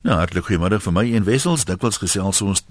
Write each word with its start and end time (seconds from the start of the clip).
Nou, 0.00 0.14
hartlik 0.16 0.46
goeiemôre 0.48 0.78
vir 0.80 0.94
my 0.96 1.02
een 1.04 1.26
wessels. 1.26 1.66
Dikwels 1.68 1.98
gesels 2.00 2.38
ons 2.40 2.62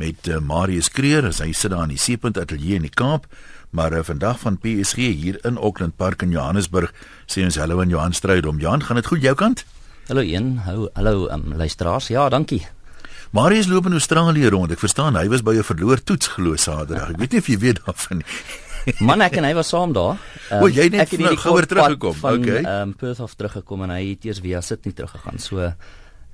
met 0.00 0.28
uh, 0.32 0.38
Marius 0.40 0.88
Kreer, 0.88 1.26
hy 1.28 1.50
sit 1.52 1.68
daar 1.74 1.84
in 1.84 1.92
die 1.92 2.00
Seepunt 2.00 2.38
Ateljee 2.40 2.78
in 2.80 2.86
die 2.86 2.92
Kaap, 2.96 3.26
maar 3.76 3.92
uh, 3.92 4.00
vandag 4.00 4.38
van 4.40 4.56
PSG 4.62 5.10
hier 5.12 5.36
in 5.44 5.60
Auckland 5.60 5.98
Park 6.00 6.24
in 6.24 6.32
Johannesburg. 6.32 6.94
Sê 7.28 7.44
ons 7.44 7.58
hallo 7.60 7.82
aan 7.84 7.92
Johan 7.92 8.16
Strydom. 8.16 8.56
Johan, 8.62 8.86
gaan 8.88 8.96
dit 9.02 9.10
goed 9.10 9.20
jou 9.26 9.34
kant? 9.36 9.66
Hallo 10.08 10.24
een, 10.24 10.54
hallo, 10.64 10.88
hallo 10.96 11.28
um, 11.28 11.44
luisteraars. 11.60 12.08
Ja, 12.08 12.24
dankie. 12.32 12.62
Marius 13.36 13.68
loop 13.68 13.92
in 13.92 13.98
Australië 14.00 14.48
rond. 14.48 14.72
Ek 14.72 14.80
verstaan 14.80 15.20
hy 15.20 15.26
was 15.28 15.44
by 15.44 15.58
'n 15.60 15.68
verloor 15.68 16.00
toets 16.00 16.32
glo 16.38 16.56
Saterdag. 16.56 17.12
Ek 17.12 17.20
weet 17.20 17.36
nie 17.36 17.44
of 17.44 17.52
jy 17.52 17.58
weet 17.58 17.84
daarvan 17.84 18.24
nie. 18.24 18.32
Man 19.04 19.20
ek 19.20 19.36
en 19.36 19.44
hy 19.44 19.52
was 19.52 19.68
saam 19.68 19.92
daar. 19.92 20.16
Um, 20.48 20.62
o, 20.64 20.72
jy 20.72 20.88
het 20.88 20.96
net 20.96 21.12
nou 21.20 21.36
gouer 21.36 21.68
teruggekom. 21.68 22.16
Van, 22.16 22.40
okay. 22.40 22.62
Ehm 22.64 22.88
um, 22.88 22.96
Perth 22.96 23.20
af 23.20 23.36
teruggekom 23.36 23.84
en 23.84 23.92
hy 23.92 24.14
het 24.14 24.24
eers 24.24 24.40
via 24.40 24.64
Sydney 24.64 24.96
teruggegaan. 24.96 25.36
So 25.36 25.68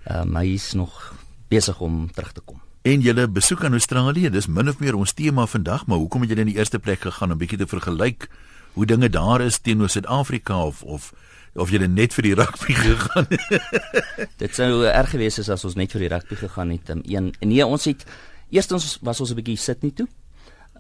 Ehm 0.05 0.37
uh, 0.37 0.41
hy 0.41 0.55
is 0.55 0.73
nog 0.73 1.15
besig 1.49 1.81
om 1.81 2.11
terug 2.13 2.33
te 2.33 2.41
kom. 2.41 2.61
En 2.85 3.01
julle 3.01 3.29
besoek 3.29 3.65
aan 3.65 3.73
Australië, 3.73 4.31
dis 4.31 4.47
min 4.47 4.69
of 4.69 4.79
meer 4.79 4.95
ons 4.95 5.13
tema 5.13 5.47
vandag, 5.47 5.87
maar 5.87 5.99
hoekom 5.99 6.21
het 6.21 6.31
julle 6.31 6.45
in 6.45 6.51
die 6.53 6.59
eerste 6.59 6.79
plek 6.79 7.01
gegaan 7.01 7.33
om 7.33 7.39
bietjie 7.39 7.59
te 7.59 7.67
vergelyk 7.67 8.29
hoe 8.75 8.87
dinge 8.87 9.09
daar 9.09 9.41
is 9.41 9.59
teenoor 9.59 9.89
Suid-Afrika 9.89 10.65
of 10.65 10.83
of 10.83 11.13
of 11.55 11.71
julle 11.71 11.87
net 11.87 12.13
vir 12.17 12.27
die 12.27 12.35
rugby 12.35 12.75
gegaan 12.83 13.27
het? 13.31 14.29
Dit 14.43 14.57
sou 14.59 14.83
erg 14.91 15.15
gewees 15.15 15.39
het 15.39 15.49
as 15.55 15.65
ons 15.65 15.79
net 15.79 15.95
vir 15.95 16.05
die 16.05 16.11
rugby 16.11 16.37
gegaan 16.41 16.75
het. 16.75 16.91
Um, 16.91 17.05
een 17.07 17.33
nee, 17.41 17.67
ons 17.67 17.87
het 17.87 18.05
eerstens 18.51 18.99
was 19.03 19.21
ons 19.21 19.31
'n 19.31 19.39
bietjie 19.39 19.57
sit 19.57 19.83
nie 19.83 19.95
toe. 19.95 20.09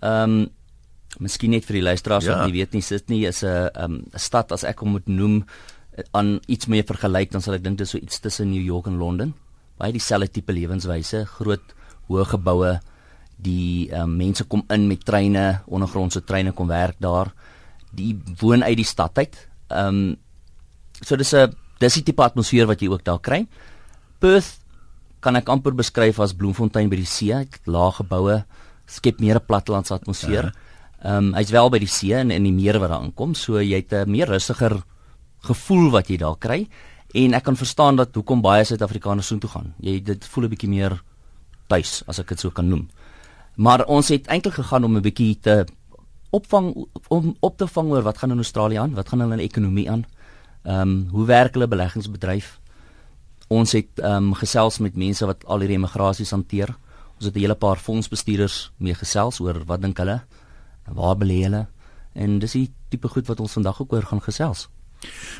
Ehm 0.02 0.38
um, 0.43 0.45
Miskien 1.23 1.52
net 1.54 1.62
vir 1.65 1.77
die 1.79 1.87
luisteraars 1.87 2.27
ja. 2.27 2.34
wat 2.34 2.48
nie 2.48 2.56
weet 2.59 2.73
nie, 2.74 2.82
Sydney 2.82 3.29
is 3.29 3.45
'n 3.45 3.46
'n 3.46 3.82
um, 3.82 4.02
stad 4.15 4.52
as 4.52 4.65
ek 4.65 4.80
hom 4.80 4.91
moet 4.91 5.06
noem 5.06 5.45
aan 6.10 6.40
iets 6.50 6.66
meer 6.66 6.84
vergelyk 6.86 7.32
dan 7.34 7.42
sal 7.44 7.56
ek 7.58 7.64
dink 7.64 7.78
dit 7.78 7.86
is 7.86 7.94
so 7.94 8.00
iets 8.00 8.20
tussen 8.22 8.50
New 8.50 8.62
York 8.62 8.88
en 8.90 8.98
Londen. 8.98 9.34
Baie 9.78 9.94
dieselfde 9.94 10.30
tipe 10.30 10.54
lewenswyse, 10.54 11.24
groot 11.38 11.74
hoë 12.10 12.26
geboue. 12.34 12.72
Die 13.44 13.90
um, 13.95 14.16
mense 14.18 14.46
kom 14.51 14.64
in 14.74 14.88
met 14.90 15.04
treine, 15.06 15.62
ondergrondse 15.66 16.24
treine 16.26 16.54
kom 16.54 16.70
werk 16.70 16.98
daar. 17.02 17.32
Die 17.95 18.14
woon 18.40 18.64
uit 18.66 18.78
die 18.80 18.88
stad 18.88 19.18
uit. 19.18 19.38
Ehm 19.70 19.88
um, 19.88 20.16
so 21.02 21.16
dis 21.16 21.34
'n 21.34 21.54
dis 21.78 21.95
die 21.95 22.02
tipe 22.02 22.23
atmosfeer 22.23 22.66
wat 22.66 22.80
jy 22.80 22.88
ook 22.88 23.04
daar 23.04 23.20
kry. 23.20 23.46
Perth 24.18 24.60
kan 25.20 25.36
ek 25.36 25.48
amper 25.48 25.74
beskryf 25.74 26.20
as 26.20 26.34
Bloemfontein 26.34 26.88
by 26.88 26.96
die 26.96 27.08
see, 27.08 27.34
lae 27.66 27.92
geboue, 27.92 28.45
skep 28.86 29.20
meer 29.20 29.36
'n 29.36 29.46
plattelandse 29.46 29.95
atmosfeer. 29.95 30.52
Ehm 31.02 31.16
um, 31.16 31.34
hy's 31.34 31.51
wel 31.51 31.70
by 31.70 31.79
die 31.79 31.90
see 31.90 32.14
en 32.14 32.30
in 32.30 32.42
die 32.42 32.52
meer 32.52 32.79
wat 32.79 32.90
daar 32.90 33.02
aankom, 33.02 33.34
so 33.34 33.60
jy 33.60 33.76
het 33.76 33.92
'n 33.92 34.10
meer 34.10 34.29
rustiger 34.29 34.82
gevoel 35.45 35.90
wat 35.90 36.09
jy 36.09 36.16
daar 36.20 36.38
kry 36.38 36.64
en 37.14 37.34
ek 37.34 37.45
kan 37.46 37.56
verstaan 37.56 37.96
dat 37.96 38.14
hoekom 38.14 38.42
baie 38.42 38.64
Suid-Afrikaners 38.64 39.26
soontoe 39.30 39.51
gaan. 39.51 39.74
Jy 39.78 40.01
dit 40.02 40.24
voel 40.24 40.45
'n 40.45 40.51
bietjie 40.51 40.68
meer 40.68 41.02
tuis 41.68 42.02
as 42.06 42.18
ek 42.18 42.28
dit 42.28 42.40
so 42.40 42.51
kan 42.51 42.68
noem. 42.68 42.88
Maar 43.56 43.84
ons 43.86 44.09
het 44.09 44.26
eintlik 44.26 44.54
gegaan 44.54 44.84
om 44.84 44.96
'n 44.96 45.02
bietjie 45.02 45.38
te 45.40 45.64
opvang 46.30 46.74
om 47.09 47.36
op 47.40 47.56
te 47.59 47.66
vang 47.66 47.90
oor 47.90 48.02
wat 48.02 48.18
gaan 48.18 48.30
in 48.30 48.42
Australië 48.42 48.78
aan, 48.78 48.95
wat 48.95 49.09
gaan 49.09 49.20
hulle 49.20 49.42
ekonomie 49.42 49.90
aan. 49.90 50.04
Ehm 50.64 50.80
um, 50.80 51.09
hoe 51.10 51.26
werk 51.26 51.54
hulle 51.54 51.68
beleggingsbedryf? 51.68 52.58
Ons 53.48 53.73
het 53.73 54.01
ehm 54.01 54.30
um, 54.30 54.34
gesels 54.34 54.79
met 54.79 54.96
mense 54.96 55.26
wat 55.26 55.45
al 55.45 55.58
hierdie 55.58 55.76
immigrasies 55.76 56.30
hanteer. 56.30 56.76
Ons 57.16 57.24
het 57.24 57.34
'n 57.36 57.40
hele 57.40 57.54
paar 57.54 57.76
fondsbestuurders 57.76 58.73
mee 58.79 58.95
gesels 58.95 59.40
oor 59.40 59.64
wat 59.64 59.82
dink 59.82 59.98
hulle? 59.98 60.23
Waar 60.88 61.16
belê 61.16 61.42
hulle? 61.42 61.66
En 62.14 62.38
dis 62.38 62.52
die 62.52 62.73
tipe 62.88 63.08
goed 63.08 63.26
wat 63.26 63.40
ons 63.40 63.52
vandag 63.52 63.80
ook 63.80 63.92
oor 63.92 64.03
gaan 64.03 64.22
gesels. 64.22 64.69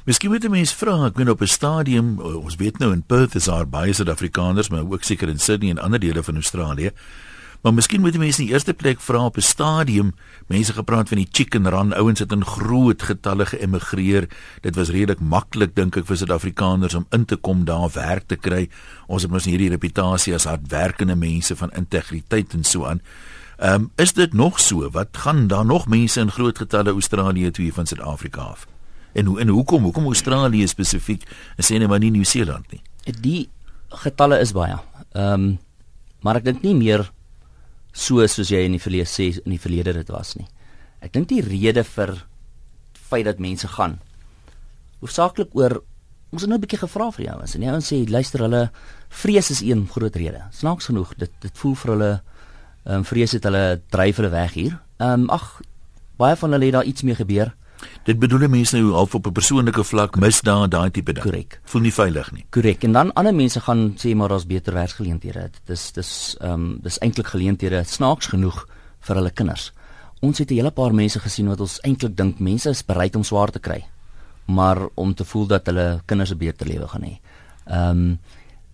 Miskien 0.05 0.31
moet 0.31 0.45
'n 0.45 0.51
mens 0.51 0.73
vra, 0.73 1.07
ek 1.07 1.17
weet 1.17 1.29
op 1.29 1.41
'n 1.41 1.47
stadium, 1.47 2.19
ons 2.20 2.57
weet 2.57 2.79
nou 2.79 2.93
in 2.93 3.03
Perth 3.03 3.34
is 3.34 3.45
daar 3.45 3.69
baie 3.69 3.93
Suid-Afrikaners, 3.93 4.69
maar 4.69 4.84
ook 4.91 5.03
seker 5.03 5.29
in 5.29 5.39
Sydney 5.39 5.70
en 5.70 5.79
ander 5.79 6.01
dele 6.01 6.23
van 6.23 6.34
Australië. 6.34 6.91
Maar 7.65 7.75
miskien 7.75 8.01
moet 8.01 8.17
mense 8.20 8.42
in 8.42 8.47
die 8.47 8.53
eerste 8.53 8.75
plek 8.77 9.01
vra 9.01 9.25
op 9.25 9.37
'n 9.37 9.41
stadium, 9.41 10.12
mense 10.47 10.73
gepraat 10.73 11.09
van 11.09 11.17
die 11.17 11.29
chicken 11.31 11.69
run, 11.69 11.95
ouens 11.95 12.19
het 12.19 12.33
in 12.33 12.45
groot 12.45 13.03
getalle 13.03 13.47
geëmigreer. 13.47 14.29
Dit 14.61 14.74
was 14.77 14.91
redelik 14.91 15.20
maklik 15.20 15.74
dink 15.74 15.97
ek 15.97 16.07
vir 16.07 16.17
Suid-Afrikaners 16.17 16.95
om 16.95 17.07
in 17.11 17.24
te 17.24 17.36
kom 17.36 17.64
daar 17.64 17.91
werk 17.92 18.27
te 18.27 18.36
kry. 18.36 18.69
Ons 19.07 19.23
het 19.23 19.30
mos 19.30 19.45
hierdie 19.45 19.70
reputasie 19.70 20.35
as 20.35 20.45
hardwerkende 20.45 21.17
mense 21.17 21.57
van 21.57 21.70
integriteit 21.70 22.53
en 22.53 22.64
so 22.64 22.85
aan. 22.85 23.01
Ehm 23.57 23.74
um, 23.74 23.91
is 23.97 24.13
dit 24.13 24.33
nog 24.33 24.61
so? 24.61 24.91
Wat 24.91 25.08
gaan 25.13 25.47
daar 25.47 25.67
nog 25.67 25.86
mense 25.86 26.20
in 26.20 26.30
groot 26.30 26.58
getalle 26.58 26.91
Australië 26.91 27.51
toe 27.51 27.73
van 27.73 27.86
Suid-Afrika 27.86 28.41
af? 28.41 28.73
En 29.14 29.27
hoe 29.30 29.41
en 29.41 29.48
hoekom 29.48 29.83
hoekom 29.83 30.07
Australië 30.11 30.67
spesifiek 30.69 31.27
en 31.57 31.64
sê 31.64 31.79
net 31.79 31.89
maar 31.89 32.02
nie 32.02 32.11
Nieu-Seeland 32.14 32.73
nie. 32.73 32.83
Die 33.20 33.48
getalle 34.05 34.41
is 34.42 34.55
baie. 34.57 34.79
Ehm 35.14 35.33
um, 35.33 35.52
maar 36.25 36.39
ek 36.41 36.47
dink 36.47 36.63
nie 36.64 36.73
meer 36.73 37.02
so 37.92 38.24
soos 38.27 38.48
jy 38.48 38.63
in 38.64 38.73
die 38.73 38.80
verlede 38.80 39.11
sê 39.11 39.27
in 39.42 39.53
die 39.53 39.61
verlede 39.61 39.92
dit 39.92 40.08
was 40.08 40.35
nie. 40.39 40.47
Ek 41.05 41.13
dink 41.13 41.29
die 41.29 41.42
rede 41.45 41.85
vir 41.85 42.14
feit 42.97 43.27
dat 43.29 43.42
mense 43.42 43.69
gaan 43.69 43.98
hoofsaaklik 45.05 45.53
oor 45.53 45.83
ons 46.33 46.42
het 46.42 46.51
nou 46.51 46.58
'n 46.58 46.64
bietjie 46.64 46.80
gevra 46.80 47.11
vir 47.13 47.24
jou 47.27 47.35
ouens 47.36 47.55
en 47.55 47.61
die 47.61 47.70
ouens 47.70 47.92
sê 47.92 48.08
luister 48.08 48.41
hulle 48.41 48.70
vrees 49.08 49.51
is 49.51 49.61
een 49.61 49.86
groot 49.86 50.17
rede. 50.17 50.42
Snaaks 50.51 50.86
genoeg 50.86 51.14
dit 51.17 51.30
dit 51.41 51.58
voel 51.58 51.74
vir 51.74 51.91
hulle 51.91 52.13
ehm 52.85 52.95
um, 52.97 53.05
vrees 53.05 53.33
het 53.33 53.45
hulle 53.45 53.80
dryf 53.91 54.17
hulle 54.17 54.30
weg 54.30 54.53
hier. 54.53 54.80
Ehm 54.98 55.20
um, 55.20 55.30
ag 55.30 55.61
baie 56.17 56.36
van 56.36 56.53
hulle 56.53 56.64
het 56.64 56.74
daar 56.74 56.85
iets 56.85 57.03
mee 57.03 57.14
gebeur. 57.14 57.55
Dit 58.05 58.18
bedoel 58.18 58.48
mense 58.48 58.77
nou 58.77 58.92
half 58.92 59.14
op 59.14 59.27
'n 59.27 59.33
persoonlike 59.33 59.85
vlak 59.85 60.17
misdaad 60.17 60.70
daai 60.70 60.90
tipe 60.90 61.12
ding. 61.12 61.24
Korrek. 61.24 61.61
Voel 61.64 61.83
nie 61.83 61.92
veilig 61.92 62.33
nie. 62.33 62.45
Korrek. 62.51 62.85
En 62.85 62.92
dan 62.92 63.12
ander 63.12 63.35
mense 63.35 63.61
gaan 63.61 63.95
sê 63.96 64.14
maar 64.14 64.29
daar's 64.29 64.46
beter 64.46 64.74
werksgeleenthede. 64.74 65.51
Dit 65.52 65.68
is 65.68 65.92
dis 65.92 66.36
ehm 66.40 66.52
um, 66.52 66.79
dis 66.83 66.98
eintlik 66.98 67.27
geleenthede 67.27 67.85
snaaks 67.85 68.27
genoeg 68.27 68.68
vir 69.01 69.17
hulle 69.17 69.30
kinders. 69.30 69.73
Ons 70.20 70.39
het 70.39 70.51
'n 70.51 70.55
hele 70.55 70.70
paar 70.70 70.95
mense 70.95 71.20
gesien 71.20 71.48
wat 71.48 71.61
ons 71.61 71.80
eintlik 71.80 72.17
dink 72.17 72.39
mense 72.39 72.68
is 72.70 72.85
bereid 72.85 73.17
om 73.17 73.24
swaar 73.24 73.51
te 73.51 73.58
kry, 73.58 73.85
maar 74.45 74.79
om 74.95 75.14
te 75.14 75.24
voel 75.24 75.46
dat 75.46 75.67
hulle 75.67 76.02
kinders 76.06 76.30
'n 76.30 76.39
beter 76.39 76.67
lewe 76.67 76.89
gaan 76.89 77.02
hê. 77.02 77.18
Ehm 77.67 77.91
um, 77.91 78.18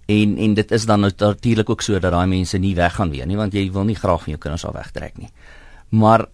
en 0.06 0.37
en 0.37 0.55
dit 0.55 0.71
is 0.71 0.87
dan 0.87 1.00
natuurlik 1.00 1.71
ook 1.71 1.82
so 1.82 1.99
dat 1.99 2.12
daai 2.12 2.27
mense 2.27 2.59
nie 2.59 2.75
weggaan 2.75 3.11
weer 3.11 3.27
nie 3.27 3.37
want 3.37 3.53
jy 3.53 3.71
wil 3.72 3.84
nie 3.84 3.94
graag 3.94 4.22
van 4.22 4.32
jou 4.32 4.38
kinders 4.38 4.65
af 4.65 4.75
wegtrek 4.75 5.19
nie. 5.19 5.31
Maar 5.88 6.27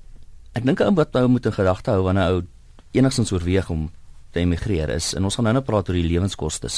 ek 0.53 0.65
dink 0.65 0.81
ou 0.81 0.95
wat 0.95 1.17
ou 1.17 1.29
moet 1.29 1.47
in 1.47 1.53
gedagte 1.53 1.91
hou 1.91 2.03
wanneer 2.03 2.31
ou 2.31 2.43
enigstens 2.93 3.33
oorweeg 3.33 3.71
om 3.71 3.91
te 4.31 4.41
emigreer 4.41 4.91
is 4.95 5.15
en 5.15 5.25
ons 5.25 5.35
gaan 5.35 5.49
nou 5.49 5.55
net 5.57 5.65
praat 5.65 5.89
oor 5.89 5.99
die 5.99 6.07
lewenskoste. 6.07 6.71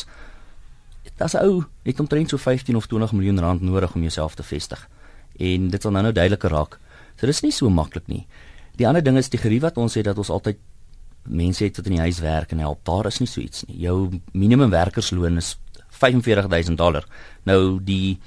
Dit 1.04 1.24
is 1.24 1.36
ou 1.40 1.64
net 1.84 2.00
omtrent 2.00 2.30
so 2.30 2.38
15 2.38 2.76
of 2.76 2.86
20 2.86 3.12
miljoen 3.16 3.40
rand 3.42 3.64
nodig 3.64 3.94
om 3.94 4.04
jouself 4.06 4.34
te 4.38 4.46
vestig. 4.46 4.80
En 5.38 5.68
dit 5.70 5.82
sal 5.82 5.94
nou 5.94 6.02
nou 6.02 6.12
duideliker 6.12 6.50
raak. 6.50 6.78
So 7.18 7.26
dis 7.26 7.42
nie 7.42 7.52
so 7.54 7.70
maklik 7.70 8.06
nie. 8.06 8.24
Die 8.78 8.86
ander 8.86 9.02
ding 9.02 9.18
is 9.18 9.30
die 9.30 9.40
gerief 9.40 9.64
wat 9.66 9.78
ons 9.78 9.96
het 9.98 10.06
dat 10.06 10.18
ons 10.18 10.30
altyd 10.30 10.58
mense 11.28 11.64
het 11.64 11.76
wat 11.76 11.88
in 11.90 11.96
die 11.98 12.04
huis 12.06 12.20
werk 12.22 12.52
en 12.54 12.62
help. 12.62 12.84
Daar 12.86 13.08
is 13.10 13.18
nie 13.20 13.28
so 13.28 13.40
iets 13.40 13.66
nie. 13.66 13.80
Jou 13.84 14.20
minimum 14.32 14.70
werkersloon 14.70 15.40
is 15.40 15.56
45000 15.98 16.78
dollar. 16.78 17.06
Nou 17.44 17.78
die 17.82 18.18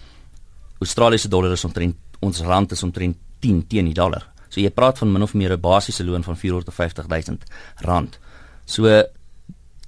Australiese 0.81 1.29
dollar 1.29 1.53
is 1.55 1.65
omtrent 1.65 1.95
ons 2.21 2.41
rand 2.45 2.71
is 2.71 2.83
omtrent 2.83 3.17
10 3.41 3.63
teen 3.67 3.89
die 3.89 3.97
dollar. 3.97 4.27
So 4.51 4.59
jy 4.59 4.69
praat 4.75 4.99
van 4.99 5.11
min 5.11 5.23
of 5.23 5.33
meer 5.33 5.53
'n 5.55 5.59
basiese 5.59 6.03
loon 6.03 6.23
van 6.23 6.37
450 6.37 7.07
000 7.07 7.37
rand. 7.87 8.19
So 8.65 9.03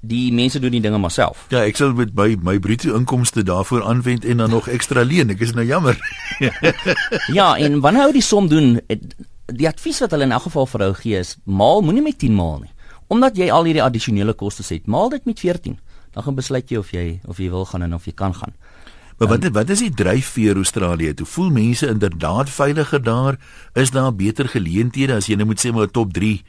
die 0.04 0.32
mense 0.36 0.60
doen 0.60 0.72
die 0.72 0.82
dinge 0.84 1.00
maar 1.00 1.12
self. 1.12 1.46
Ja, 1.50 1.64
ek 1.64 1.80
sal 1.80 1.94
met 1.96 2.12
my 2.16 2.36
my 2.44 2.58
bruto 2.60 2.96
inkomste 2.96 3.44
daarvoor 3.44 3.84
aanwend 3.88 4.26
en 4.26 4.38
dan 4.44 4.50
nog 4.50 4.68
ekstra 4.68 5.04
leen. 5.04 5.30
Ek 5.30 5.40
is 5.40 5.54
nou 5.56 5.66
jammer. 5.66 6.00
ja, 7.40 7.56
en 7.56 7.80
wanneer 7.80 8.10
ou 8.10 8.12
die 8.16 8.26
som 8.26 8.48
doen, 8.48 8.80
die 9.48 9.68
advies 9.68 10.00
wat 10.04 10.12
hulle 10.12 10.28
in 10.28 10.36
elk 10.36 10.48
geval 10.50 10.68
vir 10.74 10.86
jou 10.88 10.94
gee 11.00 11.24
is 11.24 11.38
maal 11.44 11.82
moenie 11.82 12.04
met 12.04 12.20
10 12.20 12.36
maal 12.36 12.60
nie. 12.66 12.72
Omdat 13.08 13.38
jy 13.38 13.50
al 13.52 13.68
hierdie 13.68 13.84
addisionele 13.84 14.34
kostes 14.34 14.72
het, 14.74 14.88
maal 14.88 15.10
dit 15.14 15.26
met 15.26 15.40
14. 15.40 15.80
Dan 16.14 16.24
gaan 16.24 16.36
besluit 16.36 16.70
jy 16.70 16.78
of 16.78 16.92
jy 16.92 17.20
of 17.28 17.40
jy 17.40 17.50
wil 17.50 17.66
gaan 17.66 17.88
en 17.88 17.96
of 17.96 18.06
jy 18.06 18.14
kan 18.16 18.36
gaan. 18.36 18.54
Maar 19.18 19.28
wat 19.28 19.46
wat 19.54 19.70
is 19.70 19.84
die 19.86 19.94
dryfveer 19.94 20.56
Australië? 20.56 21.14
Toe 21.14 21.26
voel 21.26 21.50
mense 21.50 21.88
inderdaad 21.88 22.50
veiliger 22.50 23.04
daar? 23.04 23.40
Is 23.74 23.92
daar 23.92 24.16
beter 24.16 24.50
geleenthede 24.50 25.16
as 25.16 25.30
jy 25.30 25.38
nou 25.38 25.48
moet 25.52 25.62
sê 25.62 25.72
maar 25.74 25.92
top 25.92 26.14
3 26.14 26.42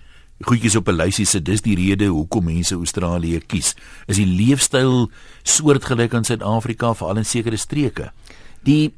goedjies 0.44 0.76
op 0.76 0.88
'n 0.88 0.96
lysie 0.96 1.26
sit? 1.26 1.44
Dis 1.44 1.60
die 1.60 1.76
rede 1.76 2.06
hoekom 2.06 2.44
mense 2.44 2.74
Australië 2.74 3.40
kies. 3.46 3.74
Is 4.06 4.16
die 4.16 4.26
leefstyl 4.26 5.10
soortgelyk 5.42 6.14
aan 6.14 6.24
Suid-Afrika 6.24 6.94
veral 6.94 7.16
in 7.16 7.24
sekere 7.24 7.56
streke? 7.56 8.12
Die 8.62 8.94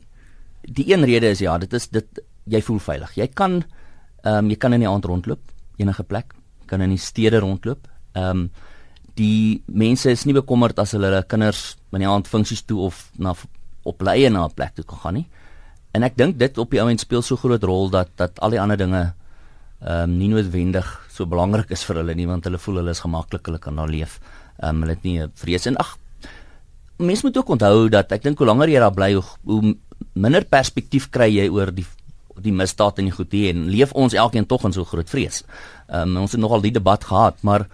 die 0.62 0.92
een 0.92 1.04
rede 1.04 1.26
is 1.26 1.38
ja, 1.38 1.58
dit 1.58 1.72
is 1.72 1.88
dit 1.88 2.06
jy 2.44 2.62
voel 2.62 2.78
veilig. 2.78 3.14
Jy 3.14 3.26
kan 3.26 3.64
ehm 4.22 4.44
um, 4.44 4.50
jy 4.50 4.56
kan 4.56 4.72
in 4.72 4.80
die 4.80 4.88
aand 4.88 5.04
rondloop 5.04 5.40
enige 5.76 6.02
plek, 6.02 6.34
kan 6.66 6.80
in 6.80 6.90
die 6.90 6.98
stede 6.98 7.38
rondloop. 7.38 7.88
Ehm 8.14 8.30
um, 8.30 8.50
die 9.16 9.62
mense 9.66 10.10
is 10.10 10.24
nie 10.24 10.34
bekommerd 10.36 10.78
as 10.78 10.92
hulle 10.92 11.08
hulle 11.08 11.22
kinders 11.24 11.76
in 11.92 12.04
die 12.04 12.08
aand 12.08 12.28
funksies 12.28 12.66
toe 12.68 12.82
of 12.84 13.10
na 13.16 13.32
op 13.86 14.02
hulle 14.02 14.16
eie 14.16 14.30
na 14.30 14.44
'n 14.46 14.54
plek 14.54 14.74
toe 14.74 14.84
kan 14.84 14.98
gaan 14.98 15.14
nie. 15.14 15.26
En 15.94 16.02
ek 16.02 16.16
dink 16.16 16.38
dit 16.38 16.58
op 16.58 16.70
die 16.70 16.80
ou 16.80 16.90
end 16.90 17.00
speel 17.00 17.22
so 17.22 17.36
groot 17.36 17.62
rol 17.62 17.90
dat 17.90 18.08
dat 18.16 18.40
al 18.40 18.50
die 18.50 18.60
ander 18.60 18.76
dinge 18.76 19.14
ehm 19.80 20.02
um, 20.02 20.18
nie 20.18 20.28
noodwendig 20.28 20.86
so 21.12 21.26
belangrik 21.26 21.70
is 21.70 21.84
vir 21.84 21.96
hulle 21.96 22.14
nie 22.14 22.26
want 22.26 22.44
hulle 22.44 22.58
voel 22.58 22.76
hulle 22.76 22.90
is 22.90 23.00
gemaklik, 23.00 23.46
hulle 23.46 23.58
kan 23.58 23.76
daar 23.76 23.88
leef. 23.88 24.20
Ehm 24.60 24.76
um, 24.76 24.82
hulle 24.82 24.94
het 24.94 25.04
nie 25.04 25.28
vrees 25.34 25.66
en 25.66 25.76
ag 25.76 25.98
mense 26.96 27.26
moet 27.26 27.36
ook 27.36 27.48
onthou 27.48 27.88
dat 27.92 28.12
ek 28.12 28.22
dink 28.24 28.38
hoe 28.40 28.46
langer 28.48 28.70
jy 28.72 28.80
daar 28.80 28.94
bly, 28.94 29.12
hoe, 29.14 29.24
hoe 29.44 29.74
minder 30.16 30.44
perspektief 30.44 31.10
kry 31.12 31.28
jy 31.28 31.48
oor 31.52 31.72
die 31.74 31.86
die 32.44 32.52
misdaad 32.52 32.98
en 33.00 33.06
die 33.08 33.14
goed 33.16 33.32
hier 33.32 33.54
en 33.54 33.62
leef 33.72 33.94
ons 33.96 34.12
elkeen 34.12 34.44
tog 34.44 34.66
in 34.68 34.74
so 34.76 34.84
groot 34.84 35.08
vrees. 35.08 35.42
Ehm 35.88 36.16
um, 36.16 36.22
ons 36.24 36.32
het 36.32 36.40
nogal 36.40 36.64
die 36.64 36.74
debat 36.74 37.04
gehad, 37.04 37.40
maar 37.42 37.66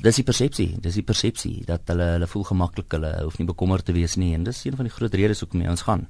dis 0.00 0.16
die 0.16 0.24
persepsie, 0.24 0.70
dis 0.80 0.94
die 0.94 1.06
persepsie 1.06 1.62
dat 1.66 1.90
hulle 1.92 2.14
hulle 2.16 2.26
voel 2.26 2.44
gemaklik, 2.44 2.90
hulle 2.96 3.12
hoef 3.22 3.38
nie 3.38 3.46
bekommerd 3.46 3.84
te 3.84 3.92
wees 3.92 4.16
nie 4.16 4.32
en 4.34 4.44
dis 4.44 4.64
een 4.64 4.76
van 4.76 4.88
die 4.88 4.94
groot 4.94 5.14
redes 5.14 5.40
hoekom 5.44 5.62
ons 5.68 5.86
gaan. 5.88 6.08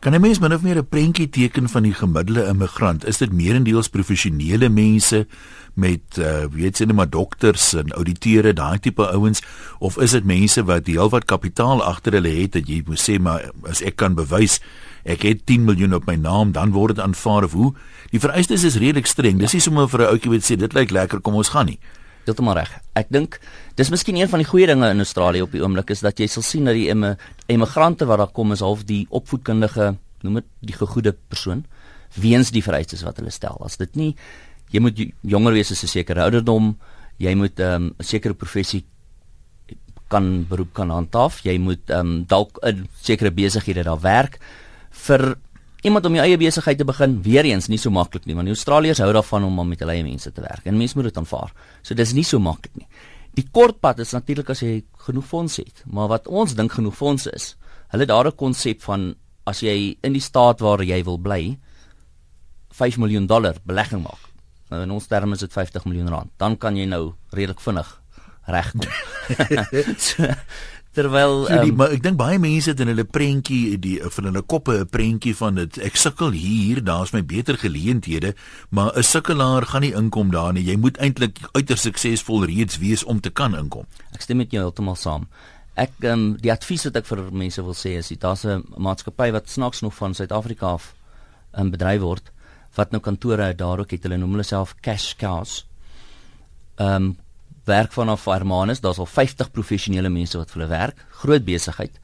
Kan 0.00 0.14
'n 0.14 0.20
mens 0.20 0.38
min 0.38 0.54
of 0.54 0.62
meer 0.62 0.78
'n 0.78 0.86
prentjie 0.86 1.28
teken 1.28 1.68
van 1.68 1.82
die 1.82 1.94
gemiddelde 1.94 2.46
immigrant? 2.46 3.04
Is 3.04 3.18
dit 3.18 3.32
meerendeels 3.32 3.88
professionele 3.88 4.68
mense 4.68 5.26
met 5.74 6.18
uh, 6.18 6.46
weet 6.50 6.78
jy 6.78 6.86
net 6.86 6.96
maar 6.96 7.10
dokters 7.10 7.72
en 7.74 7.90
ouditeure, 7.92 8.52
daai 8.52 8.78
tipe 8.78 9.10
ouens 9.10 9.42
of 9.78 9.98
is 9.98 10.10
dit 10.10 10.24
mense 10.24 10.64
wat 10.64 10.86
heelwat 10.86 11.24
kapitaal 11.24 11.82
agter 11.82 12.12
hulle 12.12 12.28
het 12.28 12.52
dat 12.52 12.68
jy 12.68 12.82
moet 12.86 13.00
sê 13.00 13.18
maar 13.18 13.50
as 13.62 13.82
ek 13.82 13.96
kan 13.96 14.14
bewys 14.14 14.60
ek 15.04 15.22
het 15.22 15.46
10 15.46 15.64
miljoen 15.64 15.94
op 15.94 16.06
my 16.06 16.14
naam, 16.14 16.52
dan 16.52 16.70
word 16.70 16.94
dit 16.96 17.04
aanvaar 17.04 17.44
of 17.44 17.52
hoe? 17.52 17.74
Die 18.10 18.20
vereistes 18.20 18.64
is 18.64 18.76
redelik 18.76 19.06
streng. 19.06 19.38
Dis 19.38 19.52
nie 19.52 19.60
sommer 19.60 19.88
vir 19.88 20.00
'n 20.00 20.10
ouetjie 20.12 20.30
wat 20.30 20.44
sê 20.50 20.56
dit 20.56 20.74
lyk 20.74 20.90
lekker, 20.90 21.20
kom 21.20 21.34
ons 21.34 21.48
gaan 21.48 21.66
nie 21.66 21.78
heeltemal 22.28 22.58
reg. 22.58 22.70
Ek 22.98 23.08
dink 23.10 23.40
dis 23.78 23.90
miskien 23.90 24.16
een 24.16 24.28
van 24.28 24.42
die 24.42 24.48
goeie 24.48 24.66
dinge 24.66 24.90
in 24.90 25.04
Australië 25.04 25.42
op 25.42 25.52
die 25.52 25.62
oomblik 25.62 25.90
is 25.90 26.04
dat 26.04 26.20
jy 26.20 26.28
sal 26.30 26.42
sien 26.42 26.68
dat 26.68 26.74
die 26.74 26.90
immigrante 27.48 28.06
wat 28.06 28.18
daar 28.18 28.32
kom 28.32 28.52
is 28.52 28.64
half 28.64 28.84
die 28.84 29.06
opvoedkundige, 29.10 29.96
noem 30.22 30.40
dit 30.40 30.46
die 30.72 30.76
gegoede 30.76 31.12
persoon 31.12 31.64
weens 32.14 32.50
die 32.50 32.62
vereistes 32.64 33.04
wat 33.04 33.18
hulle 33.20 33.30
stel. 33.30 33.58
As 33.64 33.76
dit 33.76 33.96
nie 33.96 34.12
jy 34.72 34.82
moet 34.84 35.00
jonger 35.24 35.56
wees 35.56 35.72
as 35.72 35.82
'n 35.84 35.88
sekere 35.88 36.22
ouderdom, 36.22 36.76
jy 37.18 37.34
moet 37.34 37.58
ehm, 37.60 37.82
'n 37.82 37.94
um, 37.98 38.04
sekere 38.04 38.34
professie 38.34 38.84
kan 40.08 40.46
beroep 40.48 40.72
kan 40.72 40.90
handhaaf, 40.90 41.40
jy 41.44 41.58
moet 41.58 41.90
um, 41.90 42.24
dalk 42.24 42.58
'n 42.62 42.88
sekere 43.02 43.30
besighede 43.30 43.84
daar 43.84 44.00
werk 44.00 44.38
vir 44.90 45.36
iemand 45.86 46.06
om 46.06 46.14
jou 46.14 46.24
eie 46.24 46.38
besigheid 46.40 46.78
te 46.78 46.84
begin 46.84 47.22
weer 47.22 47.44
eens 47.44 47.68
nie 47.68 47.78
so 47.78 47.90
maklik 47.90 48.26
nie 48.26 48.34
want 48.34 48.50
die 48.50 48.54
Australiërs 48.56 48.98
hou 49.04 49.12
daarvan 49.12 49.44
om 49.44 49.60
met 49.68 49.80
hulle 49.84 49.94
eie 49.94 50.06
mense 50.06 50.32
te 50.32 50.42
werk 50.42 50.66
en 50.66 50.78
mense 50.78 50.98
moet 50.98 51.10
dit 51.10 51.20
aanvaar. 51.20 51.52
So 51.82 51.94
dis 51.94 52.12
nie 52.12 52.24
so 52.24 52.38
maklik 52.38 52.74
nie. 52.74 52.88
Die 53.38 53.46
kort 53.52 53.80
pad 53.80 54.00
is 54.02 54.12
natuurlik 54.12 54.50
as 54.50 54.62
jy 54.64 54.82
genoeg 55.06 55.26
fondse 55.26 55.62
het, 55.62 55.84
maar 55.86 56.08
wat 56.10 56.26
ons 56.26 56.56
dink 56.58 56.72
genoeg 56.74 56.96
fondse 56.96 57.30
is, 57.34 57.54
hulle 57.92 58.06
daar 58.06 58.26
'n 58.26 58.36
konsep 58.36 58.82
van 58.82 59.14
as 59.46 59.60
jy 59.60 59.96
in 60.02 60.12
die 60.12 60.20
staat 60.20 60.60
waar 60.60 60.82
jy 60.82 61.02
wil 61.04 61.18
bly 61.18 61.58
5 62.70 62.98
miljoen 62.98 63.26
dollar 63.26 63.56
belegging 63.64 64.02
maak. 64.02 64.28
Nou 64.70 64.82
in 64.82 64.90
ons 64.90 65.06
terme 65.06 65.34
is 65.34 65.40
dit 65.40 65.52
50 65.52 65.84
miljoen 65.84 66.08
rand. 66.08 66.30
Dan 66.36 66.56
kan 66.56 66.76
jy 66.76 66.84
nou 66.84 67.14
redelik 67.30 67.60
vinnig 67.60 67.88
regkom. 68.48 68.90
so, 70.08 70.28
terwyl 70.96 71.46
so 71.46 71.60
die, 71.62 71.70
um, 71.70 71.76
maar 71.76 71.92
ek 71.94 72.02
dink 72.02 72.16
baie 72.18 72.38
mense 72.42 72.70
het 72.72 72.80
in 72.80 72.90
hulle 72.92 73.04
prentjie 73.04 73.76
die 73.80 73.98
van 74.00 74.30
hulle 74.30 74.42
koppe 74.42 74.78
'n 74.80 74.88
prentjie 74.88 75.34
van 75.36 75.54
dit 75.60 75.78
ek 75.78 75.96
sukkel 75.96 76.30
hier 76.30 76.82
daar's 76.84 77.12
my 77.12 77.22
beter 77.22 77.58
geleenthede 77.58 78.34
maar 78.70 78.96
'n 78.96 79.02
sukkelaar 79.02 79.66
gaan 79.66 79.82
nie 79.82 79.94
inkom 79.94 80.30
daar 80.30 80.52
nie. 80.52 80.64
Jy 80.64 80.76
moet 80.76 80.98
eintlik 80.98 81.38
uiters 81.52 81.82
suksesvol 81.82 82.44
reeds 82.44 82.78
wees 82.78 83.04
om 83.04 83.20
te 83.20 83.30
kan 83.30 83.54
inkom. 83.54 83.86
Ek 84.12 84.20
stem 84.20 84.36
met 84.36 84.50
jou 84.50 84.62
heeltemal 84.62 84.96
saam. 84.96 85.28
Ek 85.74 85.92
um, 86.02 86.36
die 86.36 86.52
advies 86.52 86.84
wat 86.84 86.96
ek 86.96 87.06
vir 87.06 87.30
mense 87.32 87.62
wil 87.62 87.74
sê 87.74 87.98
is 87.98 88.08
daar's 88.08 88.44
'n 88.44 88.64
maatskappy 88.76 89.30
wat 89.32 89.48
snaaks 89.48 89.80
nog 89.80 89.94
van 89.94 90.14
Suid-Afrika 90.14 90.66
af 90.66 90.94
um, 91.52 91.70
bedryf 91.70 92.00
word 92.00 92.32
wat 92.74 92.90
nou 92.90 93.00
kantore 93.00 93.54
daar 93.54 93.78
ook 93.78 93.90
het. 93.90 94.02
Hulle 94.02 94.16
noem 94.16 94.30
hulle 94.36 94.46
self 94.46 94.74
cash 94.80 95.14
cows. 95.16 95.64
Ehm 96.76 96.94
um, 96.94 97.16
werk 97.68 97.92
vanaf 97.92 98.24
Hermanus, 98.28 98.80
daar's 98.80 98.98
al 98.98 99.06
50 99.06 99.52
professionele 99.54 100.10
mense 100.12 100.38
wat 100.38 100.50
vir 100.50 100.62
hulle 100.62 100.72
werk, 100.72 101.04
groot 101.22 101.44
besigheid. 101.44 102.00